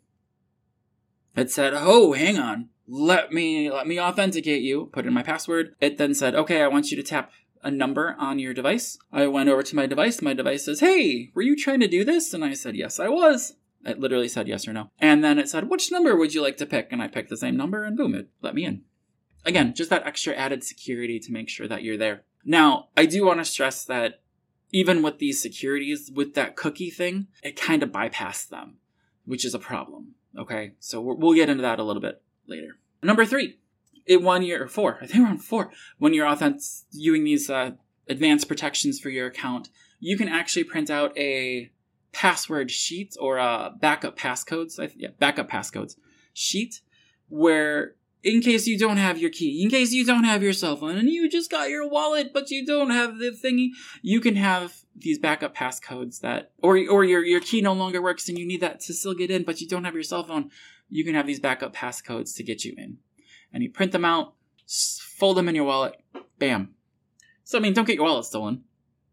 It 1.36 1.50
said, 1.50 1.72
"Oh, 1.74 2.12
hang 2.12 2.38
on, 2.38 2.70
let 2.86 3.32
me 3.32 3.70
let 3.70 3.86
me 3.86 4.00
authenticate 4.00 4.62
you." 4.62 4.86
Put 4.92 5.06
in 5.06 5.12
my 5.12 5.22
password. 5.22 5.74
It 5.80 5.98
then 5.98 6.14
said, 6.14 6.34
"Okay, 6.34 6.62
I 6.62 6.68
want 6.68 6.90
you 6.90 6.96
to 6.96 7.02
tap 7.02 7.32
a 7.62 7.70
number 7.70 8.16
on 8.18 8.38
your 8.38 8.54
device." 8.54 8.98
I 9.12 9.26
went 9.26 9.48
over 9.48 9.62
to 9.62 9.76
my 9.76 9.86
device. 9.86 10.22
My 10.22 10.34
device 10.34 10.64
says, 10.64 10.80
"Hey, 10.80 11.30
were 11.34 11.42
you 11.42 11.56
trying 11.56 11.80
to 11.80 11.88
do 11.88 12.04
this?" 12.04 12.32
And 12.34 12.44
I 12.44 12.54
said, 12.54 12.76
"Yes, 12.76 13.00
I 13.00 13.08
was." 13.08 13.56
It 13.84 13.98
literally 13.98 14.28
said 14.28 14.46
yes 14.46 14.68
or 14.68 14.72
no. 14.72 14.90
And 15.00 15.24
then 15.24 15.38
it 15.38 15.48
said, 15.48 15.68
"Which 15.68 15.90
number 15.90 16.16
would 16.16 16.34
you 16.34 16.42
like 16.42 16.56
to 16.58 16.66
pick?" 16.66 16.88
And 16.92 17.02
I 17.02 17.08
picked 17.08 17.30
the 17.30 17.36
same 17.36 17.56
number, 17.56 17.84
and 17.84 17.96
boom, 17.96 18.14
it 18.14 18.28
let 18.40 18.54
me 18.54 18.64
in. 18.64 18.84
Again, 19.44 19.74
just 19.74 19.90
that 19.90 20.06
extra 20.06 20.34
added 20.34 20.62
security 20.62 21.18
to 21.18 21.32
make 21.32 21.48
sure 21.48 21.66
that 21.66 21.82
you're 21.82 21.96
there. 21.96 22.24
Now, 22.44 22.88
I 22.96 23.06
do 23.06 23.24
want 23.24 23.40
to 23.40 23.44
stress 23.44 23.84
that 23.84 24.20
even 24.72 25.02
with 25.02 25.18
these 25.18 25.42
securities, 25.42 26.10
with 26.10 26.34
that 26.34 26.56
cookie 26.56 26.90
thing, 26.90 27.26
it 27.42 27.60
kind 27.60 27.82
of 27.82 27.90
bypassed 27.90 28.48
them, 28.48 28.78
which 29.24 29.44
is 29.44 29.54
a 29.54 29.58
problem. 29.58 30.14
Okay, 30.38 30.72
so 30.78 31.00
we'll 31.00 31.34
get 31.34 31.50
into 31.50 31.62
that 31.62 31.78
a 31.78 31.84
little 31.84 32.00
bit 32.00 32.22
later. 32.46 32.78
Number 33.02 33.24
three, 33.24 33.58
it 34.06 34.22
one 34.22 34.42
year 34.42 34.62
or 34.62 34.68
four, 34.68 34.98
I 35.02 35.06
think 35.06 35.24
we're 35.24 35.30
on 35.30 35.38
four. 35.38 35.70
When 35.98 36.14
you're 36.14 36.26
authentic, 36.26 36.62
using 36.90 37.24
these 37.24 37.50
uh, 37.50 37.72
advanced 38.08 38.48
protections 38.48 39.00
for 39.00 39.10
your 39.10 39.26
account, 39.26 39.68
you 40.00 40.16
can 40.16 40.28
actually 40.28 40.64
print 40.64 40.90
out 40.90 41.16
a 41.16 41.70
password 42.12 42.70
sheet 42.70 43.16
or 43.20 43.38
a 43.38 43.72
backup 43.80 44.18
passcodes. 44.18 44.78
Yeah, 44.96 45.10
backup 45.18 45.50
passcodes 45.50 45.96
sheet 46.34 46.80
where 47.28 47.94
in 48.22 48.40
case 48.40 48.66
you 48.66 48.78
don't 48.78 48.98
have 48.98 49.18
your 49.18 49.30
key, 49.30 49.62
in 49.62 49.70
case 49.70 49.92
you 49.92 50.04
don't 50.04 50.24
have 50.24 50.42
your 50.42 50.52
cell 50.52 50.76
phone, 50.76 50.96
and 50.96 51.08
you 51.08 51.28
just 51.28 51.50
got 51.50 51.70
your 51.70 51.88
wallet, 51.88 52.32
but 52.32 52.50
you 52.50 52.64
don't 52.64 52.90
have 52.90 53.18
the 53.18 53.30
thingy, 53.30 53.70
you 54.00 54.20
can 54.20 54.36
have 54.36 54.74
these 54.94 55.18
backup 55.18 55.56
passcodes 55.56 56.20
that, 56.20 56.52
or 56.62 56.78
or 56.88 57.04
your 57.04 57.24
your 57.24 57.40
key 57.40 57.60
no 57.60 57.72
longer 57.72 58.00
works 58.00 58.28
and 58.28 58.38
you 58.38 58.46
need 58.46 58.60
that 58.60 58.80
to 58.80 58.94
still 58.94 59.14
get 59.14 59.30
in, 59.30 59.42
but 59.42 59.60
you 59.60 59.66
don't 59.66 59.84
have 59.84 59.94
your 59.94 60.02
cell 60.02 60.22
phone. 60.22 60.50
You 60.88 61.04
can 61.04 61.14
have 61.14 61.26
these 61.26 61.40
backup 61.40 61.74
passcodes 61.74 62.36
to 62.36 62.42
get 62.42 62.64
you 62.64 62.74
in, 62.76 62.98
and 63.52 63.62
you 63.62 63.70
print 63.70 63.92
them 63.92 64.04
out, 64.04 64.34
fold 64.66 65.36
them 65.36 65.48
in 65.48 65.54
your 65.54 65.64
wallet, 65.64 65.94
bam. 66.38 66.74
So 67.44 67.58
I 67.58 67.60
mean, 67.60 67.72
don't 67.72 67.86
get 67.86 67.96
your 67.96 68.04
wallet 68.04 68.24
stolen, 68.24 68.64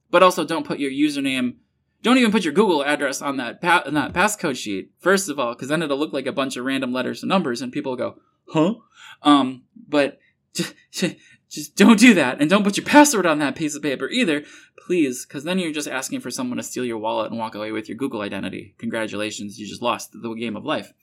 but 0.09 0.23
also 0.23 0.45
don't 0.45 0.65
put 0.65 0.79
your 0.79 0.91
username. 0.91 1.55
Don't 2.01 2.17
even 2.17 2.31
put 2.31 2.45
your 2.45 2.53
Google 2.53 2.83
address 2.83 3.21
on 3.21 3.37
that 3.37 3.61
pa- 3.61 3.83
on 3.85 3.93
that 3.95 4.13
passcode 4.13 4.55
sheet. 4.55 4.91
First 4.99 5.29
of 5.29 5.39
all, 5.39 5.53
because 5.53 5.67
then 5.67 5.81
it'll 5.81 5.97
look 5.97 6.13
like 6.13 6.27
a 6.27 6.31
bunch 6.31 6.55
of 6.55 6.65
random 6.65 6.93
letters 6.93 7.21
and 7.21 7.29
numbers, 7.29 7.61
and 7.61 7.71
people 7.71 7.95
go, 7.95 8.15
huh? 8.47 8.75
Um, 9.23 9.63
but 9.87 10.19
just, 10.53 11.15
just 11.49 11.75
don't 11.75 11.99
do 11.99 12.13
that. 12.13 12.39
And 12.39 12.49
don't 12.49 12.63
put 12.63 12.77
your 12.77 12.85
password 12.85 13.25
on 13.25 13.39
that 13.39 13.55
piece 13.55 13.75
of 13.75 13.81
paper 13.81 14.07
either, 14.09 14.43
please, 14.85 15.25
because 15.25 15.43
then 15.43 15.59
you're 15.59 15.73
just 15.73 15.87
asking 15.87 16.21
for 16.21 16.31
someone 16.31 16.57
to 16.57 16.63
steal 16.63 16.85
your 16.85 16.97
wallet 16.97 17.31
and 17.31 17.39
walk 17.39 17.55
away 17.55 17.71
with 17.71 17.89
your 17.89 17.97
Google 17.97 18.21
identity. 18.21 18.75
Congratulations, 18.77 19.59
you 19.59 19.67
just 19.67 19.81
lost 19.81 20.11
the 20.13 20.33
game 20.35 20.55
of 20.55 20.65
life. 20.65 20.93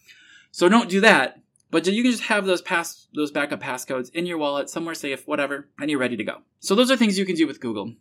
So 0.50 0.68
don't 0.68 0.88
do 0.88 1.00
that. 1.00 1.40
But 1.70 1.86
you 1.86 2.02
can 2.02 2.12
just 2.12 2.24
have 2.24 2.46
those 2.46 2.62
pass 2.62 3.08
those 3.14 3.30
backup 3.30 3.60
passcodes 3.60 4.10
in 4.10 4.26
your 4.26 4.38
wallet, 4.38 4.70
somewhere 4.70 4.94
safe, 4.94 5.26
whatever, 5.26 5.68
and 5.78 5.90
you're 5.90 6.00
ready 6.00 6.16
to 6.16 6.24
go. 6.24 6.42
So 6.60 6.74
those 6.74 6.90
are 6.90 6.96
things 6.96 7.18
you 7.18 7.26
can 7.26 7.36
do 7.36 7.46
with 7.46 7.60
Google 7.60 7.94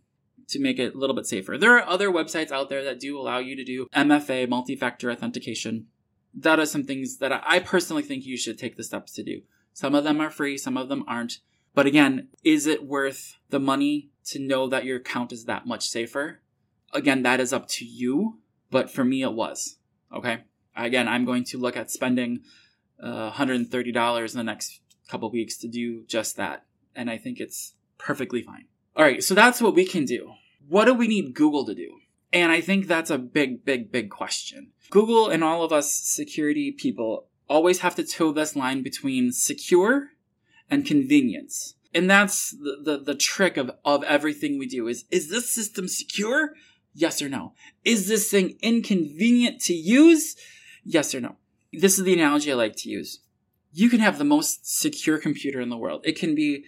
to 0.49 0.59
make 0.59 0.77
it 0.77 0.93
a 0.93 0.97
little 0.97 1.15
bit 1.15 1.25
safer. 1.25 1.57
There 1.57 1.75
are 1.77 1.87
other 1.87 2.11
websites 2.11 2.51
out 2.51 2.69
there 2.69 2.83
that 2.83 2.99
do 2.99 3.19
allow 3.19 3.39
you 3.39 3.55
to 3.55 3.63
do 3.63 3.87
MFA, 3.95 4.47
multi-factor 4.47 5.11
authentication 5.11 5.87
that 6.35 6.59
are 6.59 6.65
some 6.65 6.83
things 6.83 7.17
that 7.17 7.31
I 7.31 7.59
personally 7.59 8.03
think 8.03 8.25
you 8.25 8.37
should 8.37 8.57
take 8.57 8.75
the 8.75 8.83
steps 8.83 9.13
to 9.13 9.23
do. 9.23 9.41
Some 9.73 9.95
of 9.95 10.03
them 10.03 10.19
are 10.19 10.29
free, 10.29 10.57
some 10.57 10.77
of 10.77 10.89
them 10.89 11.03
aren't. 11.07 11.39
But 11.73 11.85
again, 11.85 12.29
is 12.43 12.67
it 12.67 12.85
worth 12.85 13.37
the 13.49 13.59
money 13.59 14.09
to 14.25 14.39
know 14.39 14.67
that 14.67 14.85
your 14.85 14.97
account 14.97 15.31
is 15.31 15.45
that 15.45 15.65
much 15.65 15.87
safer? 15.87 16.41
Again, 16.93 17.23
that 17.23 17.39
is 17.39 17.53
up 17.53 17.67
to 17.69 17.85
you, 17.85 18.39
but 18.69 18.89
for 18.89 19.03
me 19.03 19.21
it 19.21 19.33
was. 19.33 19.77
Okay? 20.13 20.43
Again, 20.75 21.07
I'm 21.07 21.25
going 21.25 21.43
to 21.45 21.57
look 21.57 21.77
at 21.77 21.91
spending 21.91 22.41
uh, 23.01 23.31
$130 23.31 24.31
in 24.31 24.37
the 24.37 24.43
next 24.43 24.81
couple 25.07 25.29
weeks 25.31 25.57
to 25.57 25.67
do 25.67 26.03
just 26.05 26.37
that. 26.37 26.65
And 26.95 27.09
I 27.09 27.17
think 27.17 27.39
it's 27.39 27.73
perfectly 27.97 28.41
fine. 28.41 28.65
All 28.95 29.03
right, 29.03 29.23
so 29.23 29.35
that's 29.35 29.61
what 29.61 29.75
we 29.75 29.85
can 29.85 30.05
do. 30.05 30.33
What 30.67 30.85
do 30.85 30.93
we 30.93 31.07
need 31.07 31.35
Google 31.35 31.65
to 31.65 31.75
do? 31.75 31.99
And 32.31 32.51
I 32.51 32.61
think 32.61 32.87
that's 32.87 33.09
a 33.09 33.17
big, 33.17 33.63
big, 33.63 33.91
big 33.91 34.09
question. 34.09 34.71
Google 34.89 35.29
and 35.29 35.43
all 35.43 35.63
of 35.63 35.71
us 35.71 35.93
security 35.93 36.71
people 36.71 37.27
always 37.47 37.79
have 37.79 37.95
to 37.95 38.03
toe 38.03 38.31
this 38.31 38.55
line 38.55 38.81
between 38.81 39.31
secure 39.31 40.09
and 40.69 40.85
convenience. 40.85 41.75
And 41.93 42.09
that's 42.09 42.51
the, 42.51 42.77
the, 42.83 42.97
the 42.97 43.15
trick 43.15 43.57
of, 43.57 43.71
of 43.85 44.03
everything 44.03 44.57
we 44.57 44.67
do 44.67 44.87
is, 44.87 45.05
is 45.11 45.29
this 45.29 45.49
system 45.49 45.87
secure? 45.87 46.53
Yes 46.93 47.21
or 47.21 47.29
no? 47.29 47.53
Is 47.83 48.07
this 48.07 48.29
thing 48.29 48.57
inconvenient 48.61 49.61
to 49.61 49.73
use? 49.73 50.35
Yes 50.83 51.13
or 51.13 51.21
no? 51.21 51.35
This 51.79 51.97
is 51.97 52.05
the 52.05 52.13
analogy 52.13 52.51
I 52.51 52.55
like 52.55 52.75
to 52.77 52.89
use. 52.89 53.19
You 53.71 53.89
can 53.89 53.99
have 53.99 54.17
the 54.17 54.23
most 54.23 54.65
secure 54.79 55.17
computer 55.17 55.59
in 55.59 55.69
the 55.69 55.77
world. 55.77 56.01
It 56.05 56.17
can 56.17 56.35
be 56.35 56.65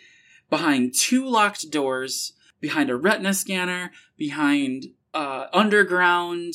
behind 0.50 0.93
two 0.93 1.26
locked 1.28 1.72
doors, 1.72 2.34
behind 2.60 2.89
a 2.89 2.96
retina 2.96 3.34
scanner, 3.34 3.91
behind 4.17 4.88
uh, 5.13 5.46
underground, 5.54 6.54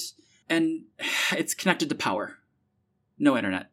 and 0.48 0.84
it's 1.32 1.54
connected 1.54 1.88
to 1.88 1.94
power. 1.94 2.38
No 3.18 3.36
internet. 3.36 3.70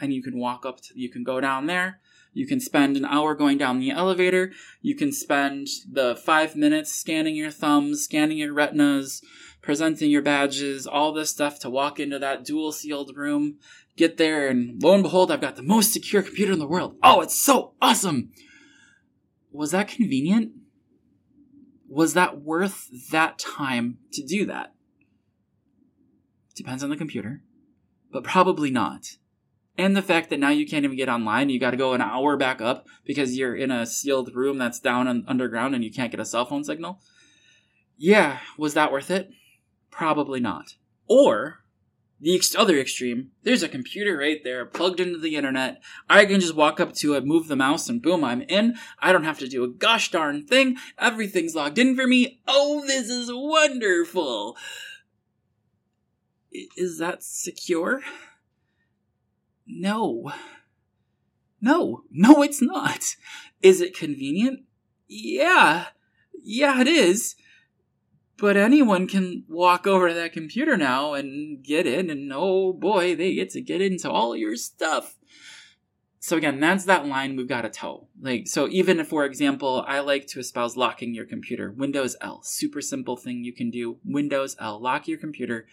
And 0.00 0.12
you 0.12 0.22
can 0.22 0.38
walk 0.38 0.64
up 0.64 0.80
to, 0.82 0.98
you 0.98 1.08
can 1.08 1.24
go 1.24 1.40
down 1.40 1.66
there. 1.66 2.00
You 2.32 2.46
can 2.46 2.60
spend 2.60 2.96
an 2.96 3.04
hour 3.04 3.34
going 3.34 3.58
down 3.58 3.80
the 3.80 3.90
elevator. 3.90 4.52
You 4.80 4.94
can 4.94 5.12
spend 5.12 5.66
the 5.90 6.14
five 6.14 6.54
minutes 6.54 6.92
scanning 6.92 7.34
your 7.34 7.50
thumbs, 7.50 8.04
scanning 8.04 8.38
your 8.38 8.52
retinas, 8.52 9.22
presenting 9.62 10.10
your 10.10 10.22
badges, 10.22 10.86
all 10.86 11.12
this 11.12 11.30
stuff 11.30 11.58
to 11.60 11.70
walk 11.70 12.00
into 12.00 12.18
that 12.18 12.44
dual 12.44 12.72
sealed 12.72 13.16
room. 13.16 13.58
Get 13.96 14.16
there, 14.16 14.48
and 14.48 14.80
lo 14.82 14.94
and 14.94 15.02
behold, 15.02 15.30
I've 15.30 15.40
got 15.40 15.56
the 15.56 15.62
most 15.62 15.92
secure 15.92 16.22
computer 16.22 16.52
in 16.52 16.58
the 16.58 16.68
world. 16.68 16.96
Oh, 17.02 17.20
it's 17.20 17.40
so 17.40 17.74
awesome! 17.82 18.30
Was 19.50 19.72
that 19.72 19.88
convenient? 19.88 20.52
Was 21.88 22.14
that 22.14 22.42
worth 22.42 22.88
that 23.10 23.38
time 23.38 23.98
to 24.12 24.22
do 24.22 24.46
that? 24.46 24.74
Depends 26.54 26.84
on 26.84 26.90
the 26.90 26.96
computer, 26.96 27.42
but 28.12 28.24
probably 28.24 28.70
not. 28.70 29.16
And 29.78 29.96
the 29.96 30.02
fact 30.02 30.28
that 30.30 30.40
now 30.40 30.50
you 30.50 30.66
can't 30.66 30.84
even 30.84 30.96
get 30.96 31.08
online, 31.08 31.50
you 31.50 31.60
got 31.60 31.70
to 31.70 31.76
go 31.76 31.94
an 31.94 32.00
hour 32.00 32.36
back 32.36 32.60
up 32.60 32.88
because 33.04 33.36
you're 33.36 33.54
in 33.54 33.70
a 33.70 33.86
sealed 33.86 34.34
room 34.34 34.58
that's 34.58 34.80
down 34.80 35.24
underground 35.28 35.76
and 35.76 35.84
you 35.84 35.92
can't 35.92 36.10
get 36.10 36.18
a 36.18 36.24
cell 36.24 36.44
phone 36.44 36.64
signal. 36.64 37.00
Yeah, 37.96 38.40
was 38.58 38.74
that 38.74 38.90
worth 38.90 39.08
it? 39.10 39.30
Probably 39.98 40.38
not. 40.38 40.76
Or 41.08 41.64
the 42.20 42.36
ex- 42.36 42.54
other 42.54 42.78
extreme, 42.78 43.32
there's 43.42 43.64
a 43.64 43.68
computer 43.68 44.16
right 44.16 44.38
there 44.44 44.64
plugged 44.64 45.00
into 45.00 45.18
the 45.18 45.34
internet. 45.34 45.82
I 46.08 46.24
can 46.24 46.38
just 46.38 46.54
walk 46.54 46.78
up 46.78 46.94
to 46.98 47.14
it, 47.14 47.26
move 47.26 47.48
the 47.48 47.56
mouse, 47.56 47.88
and 47.88 48.00
boom, 48.00 48.22
I'm 48.22 48.42
in. 48.42 48.76
I 49.00 49.10
don't 49.10 49.24
have 49.24 49.40
to 49.40 49.48
do 49.48 49.64
a 49.64 49.68
gosh 49.68 50.12
darn 50.12 50.46
thing. 50.46 50.76
Everything's 51.00 51.56
logged 51.56 51.80
in 51.80 51.96
for 51.96 52.06
me. 52.06 52.40
Oh, 52.46 52.86
this 52.86 53.10
is 53.10 53.28
wonderful. 53.32 54.56
Is 56.52 56.98
that 56.98 57.24
secure? 57.24 58.00
No. 59.66 60.30
No. 61.60 62.04
No, 62.12 62.44
it's 62.44 62.62
not. 62.62 63.16
Is 63.62 63.80
it 63.80 63.96
convenient? 63.96 64.60
Yeah. 65.08 65.86
Yeah, 66.40 66.80
it 66.82 66.86
is. 66.86 67.34
But 68.38 68.56
anyone 68.56 69.08
can 69.08 69.44
walk 69.48 69.86
over 69.86 70.08
to 70.08 70.14
that 70.14 70.32
computer 70.32 70.76
now 70.76 71.14
and 71.14 71.62
get 71.62 71.86
in, 71.86 72.08
and 72.08 72.32
oh 72.32 72.72
boy, 72.72 73.16
they 73.16 73.34
get 73.34 73.50
to 73.50 73.60
get 73.60 73.82
into 73.82 74.08
all 74.08 74.36
your 74.36 74.54
stuff. 74.54 75.16
So 76.20 76.36
again, 76.36 76.60
that's 76.60 76.84
that 76.84 77.06
line 77.06 77.36
we've 77.36 77.48
got 77.48 77.62
to 77.62 77.70
toe. 77.70 78.08
Like, 78.20 78.48
so 78.48 78.68
even 78.68 79.00
if, 79.00 79.08
for 79.08 79.24
example, 79.24 79.84
I 79.86 80.00
like 80.00 80.26
to 80.28 80.40
espouse 80.40 80.76
locking 80.76 81.14
your 81.14 81.24
computer, 81.24 81.72
Windows 81.72 82.16
L, 82.20 82.40
super 82.42 82.80
simple 82.80 83.16
thing 83.16 83.44
you 83.44 83.52
can 83.52 83.70
do. 83.70 83.98
Windows 84.04 84.56
L, 84.60 84.80
lock 84.80 85.08
your 85.08 85.18
computer. 85.18 85.66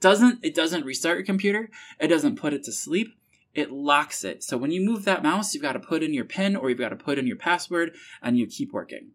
Doesn't, 0.00 0.44
it 0.44 0.54
doesn't 0.54 0.84
restart 0.84 1.18
your 1.18 1.26
computer. 1.26 1.70
It 2.00 2.08
doesn't 2.08 2.36
put 2.36 2.52
it 2.52 2.62
to 2.64 2.72
sleep. 2.72 3.14
It 3.54 3.72
locks 3.72 4.22
it. 4.22 4.44
So 4.44 4.56
when 4.56 4.70
you 4.70 4.80
move 4.80 5.04
that 5.04 5.22
mouse, 5.22 5.52
you've 5.52 5.62
got 5.62 5.72
to 5.72 5.80
put 5.80 6.02
in 6.02 6.14
your 6.14 6.24
PIN 6.24 6.54
or 6.54 6.68
you've 6.68 6.78
got 6.78 6.90
to 6.90 6.96
put 6.96 7.18
in 7.18 7.26
your 7.26 7.36
password 7.36 7.94
and 8.22 8.38
you 8.38 8.46
keep 8.46 8.72
working. 8.72 9.10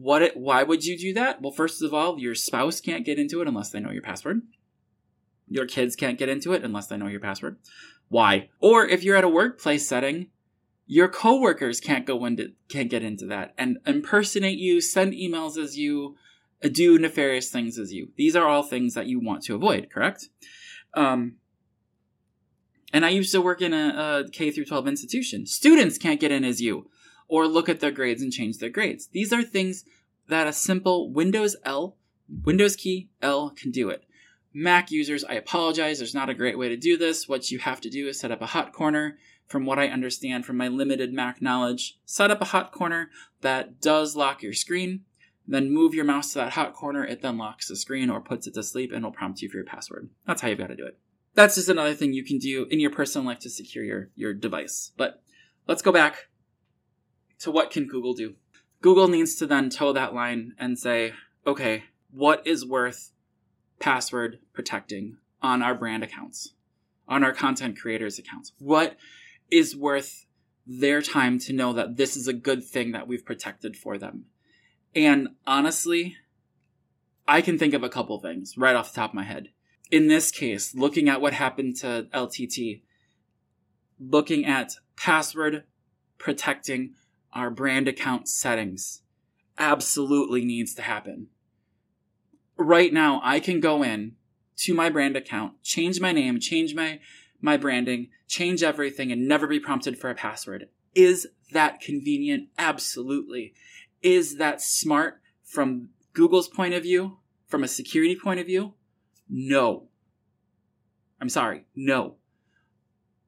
What 0.00 0.22
it, 0.22 0.36
why 0.36 0.62
would 0.62 0.84
you 0.84 0.96
do 0.96 1.12
that? 1.14 1.42
Well, 1.42 1.50
first 1.50 1.82
of 1.82 1.92
all, 1.92 2.20
your 2.20 2.36
spouse 2.36 2.80
can't 2.80 3.04
get 3.04 3.18
into 3.18 3.40
it 3.40 3.48
unless 3.48 3.70
they 3.70 3.80
know 3.80 3.90
your 3.90 4.02
password. 4.02 4.42
Your 5.48 5.66
kids 5.66 5.96
can't 5.96 6.18
get 6.18 6.28
into 6.28 6.52
it 6.52 6.62
unless 6.62 6.86
they 6.86 6.96
know 6.96 7.08
your 7.08 7.18
password. 7.18 7.56
Why? 8.08 8.48
Or 8.60 8.86
if 8.86 9.02
you're 9.02 9.16
at 9.16 9.24
a 9.24 9.28
workplace 9.28 9.88
setting, 9.88 10.28
your 10.86 11.08
coworkers 11.08 11.80
can't 11.80 12.06
go 12.06 12.24
into 12.26 12.52
can't 12.68 12.88
get 12.88 13.02
into 13.02 13.26
that 13.26 13.54
and 13.58 13.78
impersonate 13.86 14.58
you, 14.58 14.80
send 14.80 15.14
emails 15.14 15.58
as 15.58 15.76
you, 15.76 16.16
do 16.62 16.96
nefarious 16.96 17.50
things 17.50 17.76
as 17.76 17.92
you. 17.92 18.10
These 18.16 18.36
are 18.36 18.46
all 18.46 18.62
things 18.62 18.94
that 18.94 19.08
you 19.08 19.18
want 19.18 19.42
to 19.44 19.56
avoid, 19.56 19.90
correct? 19.92 20.28
Um, 20.94 21.38
and 22.92 23.04
I 23.04 23.08
used 23.08 23.32
to 23.32 23.40
work 23.40 23.60
in 23.60 23.74
a, 23.74 24.26
K 24.30 24.52
through 24.52 24.66
12 24.66 24.86
institution. 24.86 25.44
Students 25.44 25.98
can't 25.98 26.20
get 26.20 26.30
in 26.30 26.44
as 26.44 26.60
you 26.62 26.88
or 27.28 27.46
look 27.46 27.68
at 27.68 27.80
their 27.80 27.90
grades 27.90 28.22
and 28.22 28.32
change 28.32 28.58
their 28.58 28.70
grades. 28.70 29.08
These 29.08 29.32
are 29.32 29.42
things 29.42 29.84
that 30.28 30.46
a 30.46 30.52
simple 30.52 31.10
Windows 31.10 31.56
L, 31.64 31.96
Windows 32.44 32.76
key 32.76 33.08
L 33.22 33.50
can 33.50 33.70
do 33.70 33.88
it. 33.90 34.04
Mac 34.52 34.90
users, 34.90 35.24
I 35.24 35.34
apologize, 35.34 35.98
there's 35.98 36.14
not 36.14 36.30
a 36.30 36.34
great 36.34 36.58
way 36.58 36.68
to 36.68 36.76
do 36.76 36.96
this. 36.96 37.28
What 37.28 37.50
you 37.50 37.58
have 37.58 37.80
to 37.82 37.90
do 37.90 38.08
is 38.08 38.18
set 38.18 38.32
up 38.32 38.42
a 38.42 38.46
hot 38.46 38.72
corner. 38.72 39.18
From 39.46 39.64
what 39.64 39.78
I 39.78 39.88
understand 39.88 40.44
from 40.44 40.58
my 40.58 40.68
limited 40.68 41.12
Mac 41.12 41.40
knowledge, 41.40 41.98
set 42.04 42.30
up 42.30 42.42
a 42.42 42.46
hot 42.46 42.70
corner 42.70 43.10
that 43.40 43.80
does 43.80 44.14
lock 44.14 44.42
your 44.42 44.52
screen. 44.52 45.04
Then 45.46 45.72
move 45.72 45.94
your 45.94 46.04
mouse 46.04 46.32
to 46.32 46.40
that 46.40 46.52
hot 46.52 46.74
corner. 46.74 47.02
It 47.02 47.22
then 47.22 47.38
locks 47.38 47.68
the 47.68 47.76
screen 47.76 48.10
or 48.10 48.20
puts 48.20 48.46
it 48.46 48.52
to 48.54 48.62
sleep 48.62 48.92
and 48.92 49.02
will 49.02 49.12
prompt 49.12 49.40
you 49.40 49.48
for 49.48 49.56
your 49.56 49.64
password. 49.64 50.10
That's 50.26 50.42
how 50.42 50.48
you've 50.48 50.58
got 50.58 50.66
to 50.66 50.76
do 50.76 50.84
it. 50.84 50.98
That's 51.34 51.54
just 51.54 51.70
another 51.70 51.94
thing 51.94 52.12
you 52.12 52.24
can 52.24 52.36
do 52.36 52.66
in 52.70 52.80
your 52.80 52.90
personal 52.90 53.26
life 53.26 53.38
to 53.40 53.50
secure 53.50 53.84
your, 53.84 54.10
your 54.16 54.34
device. 54.34 54.92
But 54.98 55.22
let's 55.66 55.80
go 55.80 55.92
back 55.92 56.27
to 57.40 57.50
what 57.50 57.70
can 57.70 57.86
Google 57.86 58.14
do? 58.14 58.34
Google 58.80 59.08
needs 59.08 59.34
to 59.36 59.46
then 59.46 59.70
toe 59.70 59.92
that 59.92 60.14
line 60.14 60.54
and 60.58 60.78
say, 60.78 61.12
okay, 61.46 61.84
what 62.10 62.46
is 62.46 62.64
worth 62.64 63.12
password 63.78 64.38
protecting 64.52 65.16
on 65.42 65.62
our 65.62 65.74
brand 65.74 66.02
accounts, 66.02 66.54
on 67.08 67.24
our 67.24 67.32
content 67.32 67.78
creators' 67.78 68.18
accounts? 68.18 68.52
What 68.58 68.96
is 69.50 69.76
worth 69.76 70.26
their 70.66 71.00
time 71.02 71.38
to 71.40 71.52
know 71.52 71.72
that 71.72 71.96
this 71.96 72.16
is 72.16 72.28
a 72.28 72.32
good 72.32 72.64
thing 72.64 72.92
that 72.92 73.08
we've 73.08 73.24
protected 73.24 73.76
for 73.76 73.98
them? 73.98 74.26
And 74.94 75.28
honestly, 75.46 76.16
I 77.26 77.42
can 77.42 77.58
think 77.58 77.74
of 77.74 77.82
a 77.82 77.88
couple 77.88 78.18
things 78.20 78.56
right 78.56 78.76
off 78.76 78.92
the 78.92 79.00
top 79.00 79.10
of 79.10 79.14
my 79.14 79.24
head. 79.24 79.50
In 79.90 80.08
this 80.08 80.30
case, 80.30 80.74
looking 80.74 81.08
at 81.08 81.20
what 81.20 81.32
happened 81.32 81.76
to 81.76 82.06
LTT, 82.12 82.82
looking 83.98 84.44
at 84.44 84.74
password 84.96 85.64
protecting 86.18 86.94
our 87.38 87.50
brand 87.50 87.88
account 87.88 88.28
settings 88.28 89.02
absolutely 89.58 90.44
needs 90.44 90.74
to 90.74 90.82
happen. 90.82 91.28
Right 92.56 92.92
now, 92.92 93.20
I 93.22 93.40
can 93.40 93.60
go 93.60 93.82
in 93.82 94.16
to 94.58 94.74
my 94.74 94.90
brand 94.90 95.16
account, 95.16 95.62
change 95.62 96.00
my 96.00 96.12
name, 96.12 96.40
change 96.40 96.74
my, 96.74 97.00
my 97.40 97.56
branding, 97.56 98.08
change 98.26 98.62
everything, 98.62 99.12
and 99.12 99.28
never 99.28 99.46
be 99.46 99.60
prompted 99.60 99.98
for 99.98 100.10
a 100.10 100.14
password. 100.14 100.68
Is 100.94 101.28
that 101.52 101.80
convenient? 101.80 102.48
Absolutely. 102.58 103.54
Is 104.02 104.36
that 104.38 104.60
smart 104.60 105.20
from 105.44 105.90
Google's 106.12 106.48
point 106.48 106.74
of 106.74 106.82
view? 106.82 107.18
From 107.46 107.64
a 107.64 107.68
security 107.68 108.16
point 108.16 108.40
of 108.40 108.46
view? 108.46 108.74
No. 109.28 109.84
I'm 111.20 111.28
sorry. 111.28 111.64
No. 111.74 112.16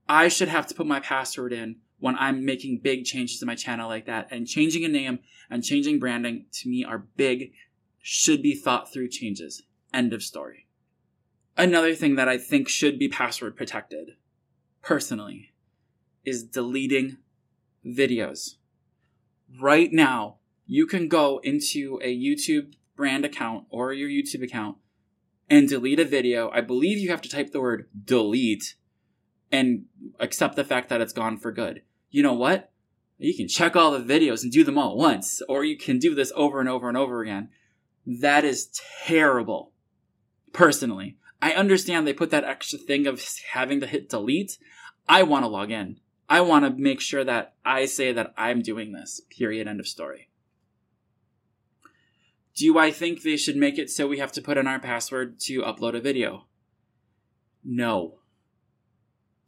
I 0.09 0.29
should 0.29 0.49
have 0.49 0.66
to 0.66 0.75
put 0.75 0.87
my 0.87 1.01
password 1.01 1.53
in 1.53 1.77
when 2.00 2.16
I'm 2.16 2.44
making 2.44 2.80
big 2.82 3.04
changes 3.04 3.38
to 3.38 3.46
my 3.46 3.54
channel 3.54 3.88
like 3.88 4.06
that. 4.06 4.28
And 4.30 4.46
changing 4.46 4.84
a 4.84 4.88
name 4.88 5.20
and 5.48 5.62
changing 5.62 6.00
branding 6.00 6.46
to 6.52 6.68
me 6.68 6.84
are 6.84 7.06
big, 7.16 7.52
should 8.00 8.42
be 8.42 8.54
thought 8.54 8.92
through 8.92 9.08
changes. 9.08 9.62
End 9.94 10.12
of 10.12 10.22
story. 10.22 10.66
Another 11.56 11.94
thing 11.94 12.16
that 12.16 12.28
I 12.28 12.38
think 12.38 12.68
should 12.68 12.98
be 12.98 13.08
password 13.08 13.56
protected, 13.56 14.16
personally, 14.82 15.52
is 16.24 16.42
deleting 16.42 17.18
videos. 17.84 18.56
Right 19.60 19.92
now, 19.92 20.36
you 20.66 20.86
can 20.86 21.08
go 21.08 21.38
into 21.42 22.00
a 22.02 22.16
YouTube 22.16 22.74
brand 22.96 23.24
account 23.24 23.64
or 23.68 23.92
your 23.92 24.08
YouTube 24.08 24.42
account 24.42 24.76
and 25.50 25.68
delete 25.68 26.00
a 26.00 26.04
video. 26.04 26.50
I 26.50 26.60
believe 26.60 26.98
you 26.98 27.10
have 27.10 27.22
to 27.22 27.28
type 27.28 27.50
the 27.50 27.60
word 27.60 27.88
delete 28.04 28.76
and 29.50 29.86
accept 30.20 30.54
the 30.54 30.64
fact 30.64 30.88
that 30.88 31.00
it's 31.00 31.12
gone 31.12 31.36
for 31.36 31.50
good 31.50 31.82
you 32.11 32.23
know 32.23 32.35
what? 32.35 32.70
You 33.18 33.37
can 33.37 33.49
check 33.49 33.77
all 33.77 33.92
the 33.92 33.99
videos 33.99 34.42
and 34.42 34.51
do 34.51 34.64
them 34.64 34.79
all 34.79 34.92
at 34.92 34.96
once, 34.96 35.42
or 35.49 35.64
you 35.64 35.77
can 35.77 35.99
do 35.99 36.14
this 36.14 36.33
over 36.35 36.59
and 36.59 36.68
over 36.68 36.88
and 36.88 36.96
over 36.96 37.20
again. 37.20 37.51
That 38.07 38.44
is 38.44 38.70
terrible. 39.05 39.73
Personally, 40.53 41.18
I 41.42 41.53
understand 41.53 42.07
they 42.07 42.12
put 42.12 42.31
that 42.31 42.44
extra 42.44 42.79
thing 42.79 43.07
of 43.07 43.23
having 43.53 43.81
to 43.81 43.87
hit 43.87 44.09
delete. 44.09 44.59
I 45.09 45.23
want 45.23 45.44
to 45.44 45.49
log 45.49 45.70
in. 45.70 46.01
I 46.29 46.40
want 46.40 46.64
to 46.64 46.83
make 46.83 47.01
sure 47.01 47.25
that 47.25 47.55
I 47.64 47.87
say 47.87 48.12
that 48.12 48.33
I'm 48.37 48.62
doing 48.62 48.92
this. 48.92 49.20
Period. 49.37 49.68
End 49.68 49.81
of 49.81 49.88
story. 49.88 50.31
Do 52.57 52.79
I 52.79 52.90
think 52.90 53.23
they 53.23 53.37
should 53.37 53.57
make 53.57 53.79
it 53.79 53.90
so 53.90 54.07
we 54.07 54.18
have 54.18 54.33
to 54.33 54.42
put 54.42 54.59
in 54.59 54.66
our 54.66 54.81
password 54.81 55.40
to 55.40 55.62
upload 55.62 55.96
a 55.96 56.01
video? 56.01 56.46
No. 57.64 58.18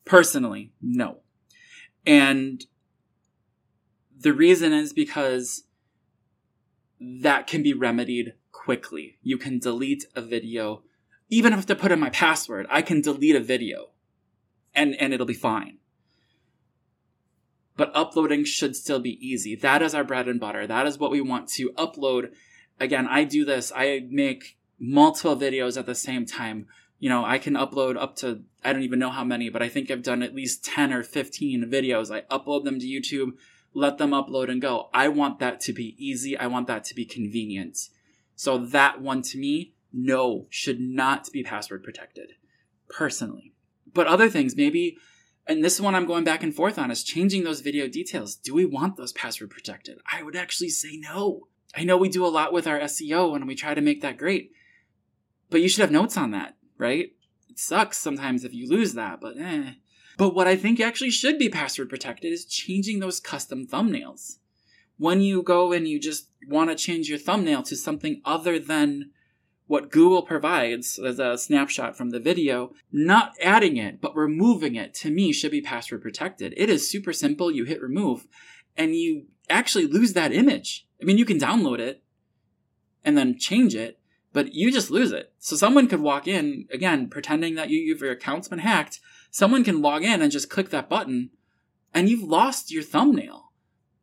Personally, 0.05 0.72
no. 0.81 1.21
And 2.06 2.64
the 4.18 4.32
reason 4.32 4.72
is 4.72 4.92
because 4.92 5.64
that 7.00 7.46
can 7.46 7.62
be 7.62 7.72
remedied 7.72 8.34
quickly. 8.50 9.18
You 9.22 9.38
can 9.38 9.58
delete 9.58 10.04
a 10.14 10.20
video. 10.20 10.82
Even 11.28 11.52
if 11.52 11.56
I 11.56 11.58
have 11.58 11.66
to 11.66 11.76
put 11.76 11.92
in 11.92 12.00
my 12.00 12.10
password, 12.10 12.66
I 12.70 12.82
can 12.82 13.00
delete 13.00 13.36
a 13.36 13.40
video 13.40 13.90
and, 14.74 14.94
and 15.00 15.12
it'll 15.12 15.26
be 15.26 15.34
fine. 15.34 15.78
But 17.76 17.90
uploading 17.94 18.44
should 18.44 18.76
still 18.76 19.00
be 19.00 19.18
easy. 19.26 19.56
That 19.56 19.82
is 19.82 19.94
our 19.94 20.04
bread 20.04 20.28
and 20.28 20.38
butter. 20.38 20.66
That 20.66 20.86
is 20.86 20.98
what 20.98 21.10
we 21.10 21.20
want 21.20 21.48
to 21.50 21.70
upload. 21.70 22.32
Again, 22.78 23.06
I 23.08 23.24
do 23.24 23.44
this. 23.44 23.72
I 23.74 24.06
make 24.10 24.58
multiple 24.78 25.36
videos 25.36 25.78
at 25.78 25.86
the 25.86 25.94
same 25.94 26.26
time. 26.26 26.66
You 27.02 27.08
know, 27.08 27.24
I 27.24 27.38
can 27.38 27.54
upload 27.54 27.96
up 28.00 28.14
to, 28.18 28.42
I 28.62 28.72
don't 28.72 28.84
even 28.84 29.00
know 29.00 29.10
how 29.10 29.24
many, 29.24 29.50
but 29.50 29.60
I 29.60 29.68
think 29.68 29.90
I've 29.90 30.04
done 30.04 30.22
at 30.22 30.36
least 30.36 30.64
10 30.64 30.92
or 30.92 31.02
15 31.02 31.64
videos. 31.64 32.14
I 32.14 32.20
upload 32.32 32.62
them 32.62 32.78
to 32.78 32.86
YouTube, 32.86 33.32
let 33.74 33.98
them 33.98 34.12
upload 34.12 34.48
and 34.48 34.62
go. 34.62 34.88
I 34.94 35.08
want 35.08 35.40
that 35.40 35.58
to 35.62 35.72
be 35.72 35.96
easy. 35.98 36.38
I 36.38 36.46
want 36.46 36.68
that 36.68 36.84
to 36.84 36.94
be 36.94 37.04
convenient. 37.04 37.76
So 38.36 38.56
that 38.56 39.00
one 39.00 39.22
to 39.22 39.36
me, 39.36 39.74
no, 39.92 40.46
should 40.48 40.78
not 40.78 41.28
be 41.32 41.42
password 41.42 41.82
protected, 41.82 42.34
personally. 42.88 43.52
But 43.92 44.06
other 44.06 44.28
things, 44.28 44.56
maybe, 44.56 44.96
and 45.44 45.64
this 45.64 45.80
one 45.80 45.96
I'm 45.96 46.06
going 46.06 46.22
back 46.22 46.44
and 46.44 46.54
forth 46.54 46.78
on, 46.78 46.92
is 46.92 47.02
changing 47.02 47.42
those 47.42 47.62
video 47.62 47.88
details. 47.88 48.36
Do 48.36 48.54
we 48.54 48.64
want 48.64 48.96
those 48.96 49.12
password 49.12 49.50
protected? 49.50 49.98
I 50.06 50.22
would 50.22 50.36
actually 50.36 50.68
say 50.68 50.98
no. 50.98 51.48
I 51.74 51.82
know 51.82 51.96
we 51.96 52.08
do 52.08 52.24
a 52.24 52.28
lot 52.28 52.52
with 52.52 52.68
our 52.68 52.78
SEO 52.78 53.34
and 53.34 53.48
we 53.48 53.56
try 53.56 53.74
to 53.74 53.80
make 53.80 54.02
that 54.02 54.18
great, 54.18 54.52
but 55.50 55.60
you 55.60 55.68
should 55.68 55.80
have 55.80 55.90
notes 55.90 56.16
on 56.16 56.30
that, 56.30 56.54
right? 56.82 57.12
It 57.48 57.58
sucks 57.58 57.96
sometimes 57.96 58.44
if 58.44 58.52
you 58.52 58.68
lose 58.68 58.94
that, 58.94 59.20
but 59.20 59.38
eh. 59.38 59.74
But 60.18 60.34
what 60.34 60.46
I 60.46 60.56
think 60.56 60.80
actually 60.80 61.10
should 61.10 61.38
be 61.38 61.48
password 61.48 61.88
protected 61.88 62.32
is 62.32 62.44
changing 62.44 62.98
those 62.98 63.20
custom 63.20 63.66
thumbnails. 63.66 64.38
When 64.98 65.20
you 65.20 65.42
go 65.42 65.72
and 65.72 65.88
you 65.88 65.98
just 65.98 66.28
want 66.48 66.70
to 66.70 66.76
change 66.76 67.08
your 67.08 67.18
thumbnail 67.18 67.62
to 67.64 67.76
something 67.76 68.20
other 68.24 68.58
than 68.58 69.10
what 69.66 69.90
Google 69.90 70.22
provides 70.22 70.98
as 70.98 71.18
a 71.18 71.38
snapshot 71.38 71.96
from 71.96 72.10
the 72.10 72.20
video, 72.20 72.72
not 72.92 73.32
adding 73.40 73.78
it, 73.78 74.00
but 74.00 74.14
removing 74.14 74.74
it 74.74 74.92
to 74.94 75.10
me 75.10 75.32
should 75.32 75.50
be 75.50 75.62
password 75.62 76.02
protected. 76.02 76.52
It 76.56 76.68
is 76.68 76.90
super 76.90 77.12
simple. 77.12 77.50
You 77.50 77.64
hit 77.64 77.80
remove 77.80 78.26
and 78.76 78.94
you 78.94 79.26
actually 79.48 79.86
lose 79.86 80.12
that 80.12 80.32
image. 80.32 80.86
I 81.00 81.04
mean, 81.04 81.16
you 81.16 81.24
can 81.24 81.38
download 81.38 81.78
it 81.78 82.02
and 83.04 83.16
then 83.16 83.38
change 83.38 83.74
it, 83.74 83.98
but 84.32 84.54
you 84.54 84.72
just 84.72 84.90
lose 84.90 85.12
it. 85.12 85.32
So 85.38 85.56
someone 85.56 85.88
could 85.88 86.00
walk 86.00 86.26
in, 86.26 86.66
again, 86.72 87.08
pretending 87.08 87.54
that 87.56 87.70
you, 87.70 87.80
your 87.80 88.10
account's 88.10 88.48
been 88.48 88.60
hacked, 88.60 89.00
someone 89.30 89.64
can 89.64 89.82
log 89.82 90.04
in 90.04 90.22
and 90.22 90.32
just 90.32 90.50
click 90.50 90.70
that 90.70 90.88
button 90.88 91.30
and 91.92 92.08
you've 92.08 92.22
lost 92.22 92.72
your 92.72 92.82
thumbnail. 92.82 93.52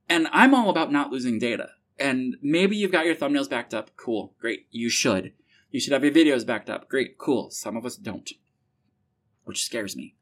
And 0.07 0.27
I'm 0.31 0.53
all 0.53 0.69
about 0.69 0.91
not 0.91 1.11
losing 1.11 1.39
data. 1.39 1.69
And 1.97 2.37
maybe 2.41 2.75
you've 2.75 2.91
got 2.91 3.05
your 3.05 3.15
thumbnails 3.15 3.49
backed 3.49 3.73
up. 3.73 3.91
Cool. 3.97 4.33
Great. 4.39 4.67
You 4.71 4.89
should. 4.89 5.33
You 5.71 5.79
should 5.79 5.93
have 5.93 6.03
your 6.03 6.13
videos 6.13 6.45
backed 6.45 6.69
up. 6.69 6.87
Great. 6.89 7.17
Cool. 7.17 7.51
Some 7.51 7.75
of 7.75 7.85
us 7.85 7.95
don't, 7.95 8.29
which 9.43 9.63
scares 9.63 9.95
me. 9.95 10.15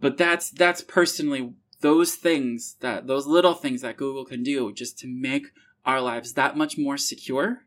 But 0.00 0.16
that's, 0.16 0.50
that's 0.50 0.82
personally 0.82 1.54
those 1.80 2.14
things 2.14 2.76
that, 2.80 3.06
those 3.06 3.26
little 3.26 3.54
things 3.54 3.80
that 3.82 3.96
Google 3.96 4.24
can 4.24 4.42
do 4.42 4.72
just 4.72 4.98
to 5.00 5.06
make 5.06 5.48
our 5.84 6.00
lives 6.00 6.34
that 6.34 6.56
much 6.56 6.78
more 6.78 6.96
secure 6.96 7.64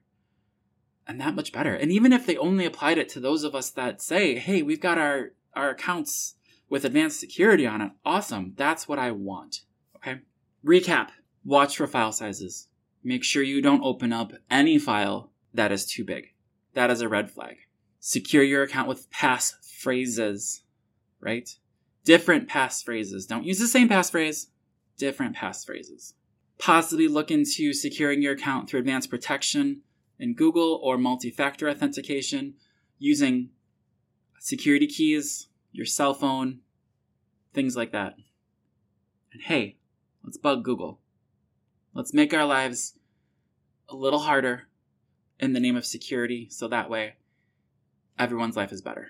and 1.08 1.22
that 1.22 1.36
much 1.36 1.52
better. 1.52 1.74
And 1.74 1.92
even 1.92 2.12
if 2.12 2.26
they 2.26 2.38
only 2.38 2.66
applied 2.66 2.98
it 2.98 3.10
to 3.10 3.20
those 3.20 3.44
of 3.44 3.56
us 3.56 3.70
that 3.72 4.02
say, 4.02 4.38
hey, 4.38 4.62
we've 4.62 4.82
got 4.82 4.98
our 4.98 5.32
our 5.56 5.70
accounts 5.70 6.36
with 6.70 6.86
advanced 6.86 7.20
security 7.20 7.66
on 7.66 7.82
it. 7.82 7.92
Awesome. 8.06 8.54
That's 8.56 8.88
what 8.88 9.00
I 9.00 9.12
want. 9.12 9.62
Okay. 9.96 10.20
Recap. 10.66 11.10
Watch 11.44 11.78
for 11.78 11.88
file 11.88 12.12
sizes. 12.12 12.68
Make 13.04 13.24
sure 13.24 13.42
you 13.42 13.62
don't 13.62 13.84
open 13.84 14.12
up 14.12 14.34
any 14.52 14.78
file 14.78 15.32
that 15.54 15.72
is 15.72 15.86
too 15.86 16.04
big. 16.04 16.34
That 16.74 16.92
is 16.92 17.02
a 17.02 17.10
red 17.10 17.32
flag. 17.32 17.58
Secure 18.00 18.44
your 18.44 18.64
account 18.64 18.88
with 18.88 19.10
pass 19.10 19.56
phrases, 19.80 20.64
right? 21.20 21.50
Different 22.04 22.48
pass 22.48 22.84
phrases. 22.84 23.26
Don't 23.26 23.46
use 23.46 23.60
the 23.60 23.68
same 23.68 23.90
passphrase. 23.90 24.48
Different 24.98 25.36
pass 25.36 25.64
phrases. 25.66 26.14
Possibly 26.60 27.08
look 27.08 27.32
into 27.32 27.74
securing 27.74 28.22
your 28.22 28.34
account 28.34 28.70
through 28.70 28.82
advanced 28.82 29.10
protection 29.10 29.82
in 30.20 30.34
Google 30.34 30.80
or 30.84 30.98
multi-factor 30.98 31.70
authentication 31.70 32.56
using 33.00 33.50
security 34.40 34.88
keys, 34.88 35.48
your 35.72 35.86
cell 35.86 36.14
phone, 36.14 36.60
things 37.54 37.76
like 37.76 37.92
that. 37.92 38.16
And 39.32 39.42
hey, 39.44 39.78
let's 40.24 40.38
bug 40.38 40.64
Google. 40.64 41.00
Let's 41.94 42.14
make 42.14 42.34
our 42.34 42.46
lives 42.46 42.94
a 43.90 43.96
little 43.96 44.20
harder 44.20 44.68
in 45.40 45.54
the 45.54 45.60
name 45.60 45.76
of 45.76 45.86
security 45.86 46.48
so 46.50 46.68
that 46.68 46.90
way 46.90 47.14
everyone's 48.18 48.56
life 48.56 48.72
is 48.72 48.82
better. 48.82 49.10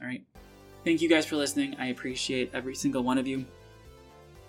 All 0.00 0.06
right. 0.06 0.24
Thank 0.84 1.02
you 1.02 1.08
guys 1.08 1.26
for 1.26 1.36
listening. 1.36 1.76
I 1.78 1.86
appreciate 1.86 2.50
every 2.54 2.74
single 2.74 3.02
one 3.02 3.18
of 3.18 3.26
you. 3.26 3.44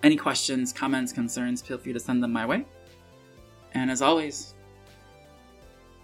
Any 0.02 0.16
questions, 0.16 0.72
comments, 0.72 1.12
concerns, 1.12 1.60
feel 1.60 1.78
free 1.78 1.92
to 1.92 2.00
send 2.00 2.22
them 2.22 2.32
my 2.32 2.46
way. 2.46 2.64
And 3.74 3.90
as 3.90 4.02
always, 4.02 4.54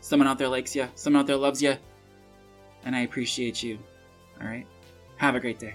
someone 0.08 0.26
out 0.26 0.38
there 0.38 0.48
likes 0.48 0.74
you, 0.74 0.88
someone 0.94 1.20
out 1.20 1.26
there 1.26 1.36
loves 1.36 1.62
you, 1.62 1.76
and 2.84 2.96
I 2.96 3.00
appreciate 3.00 3.62
you. 3.62 3.78
All 4.40 4.46
right. 4.46 4.66
Have 5.18 5.34
a 5.34 5.40
great 5.40 5.58
day. 5.58 5.74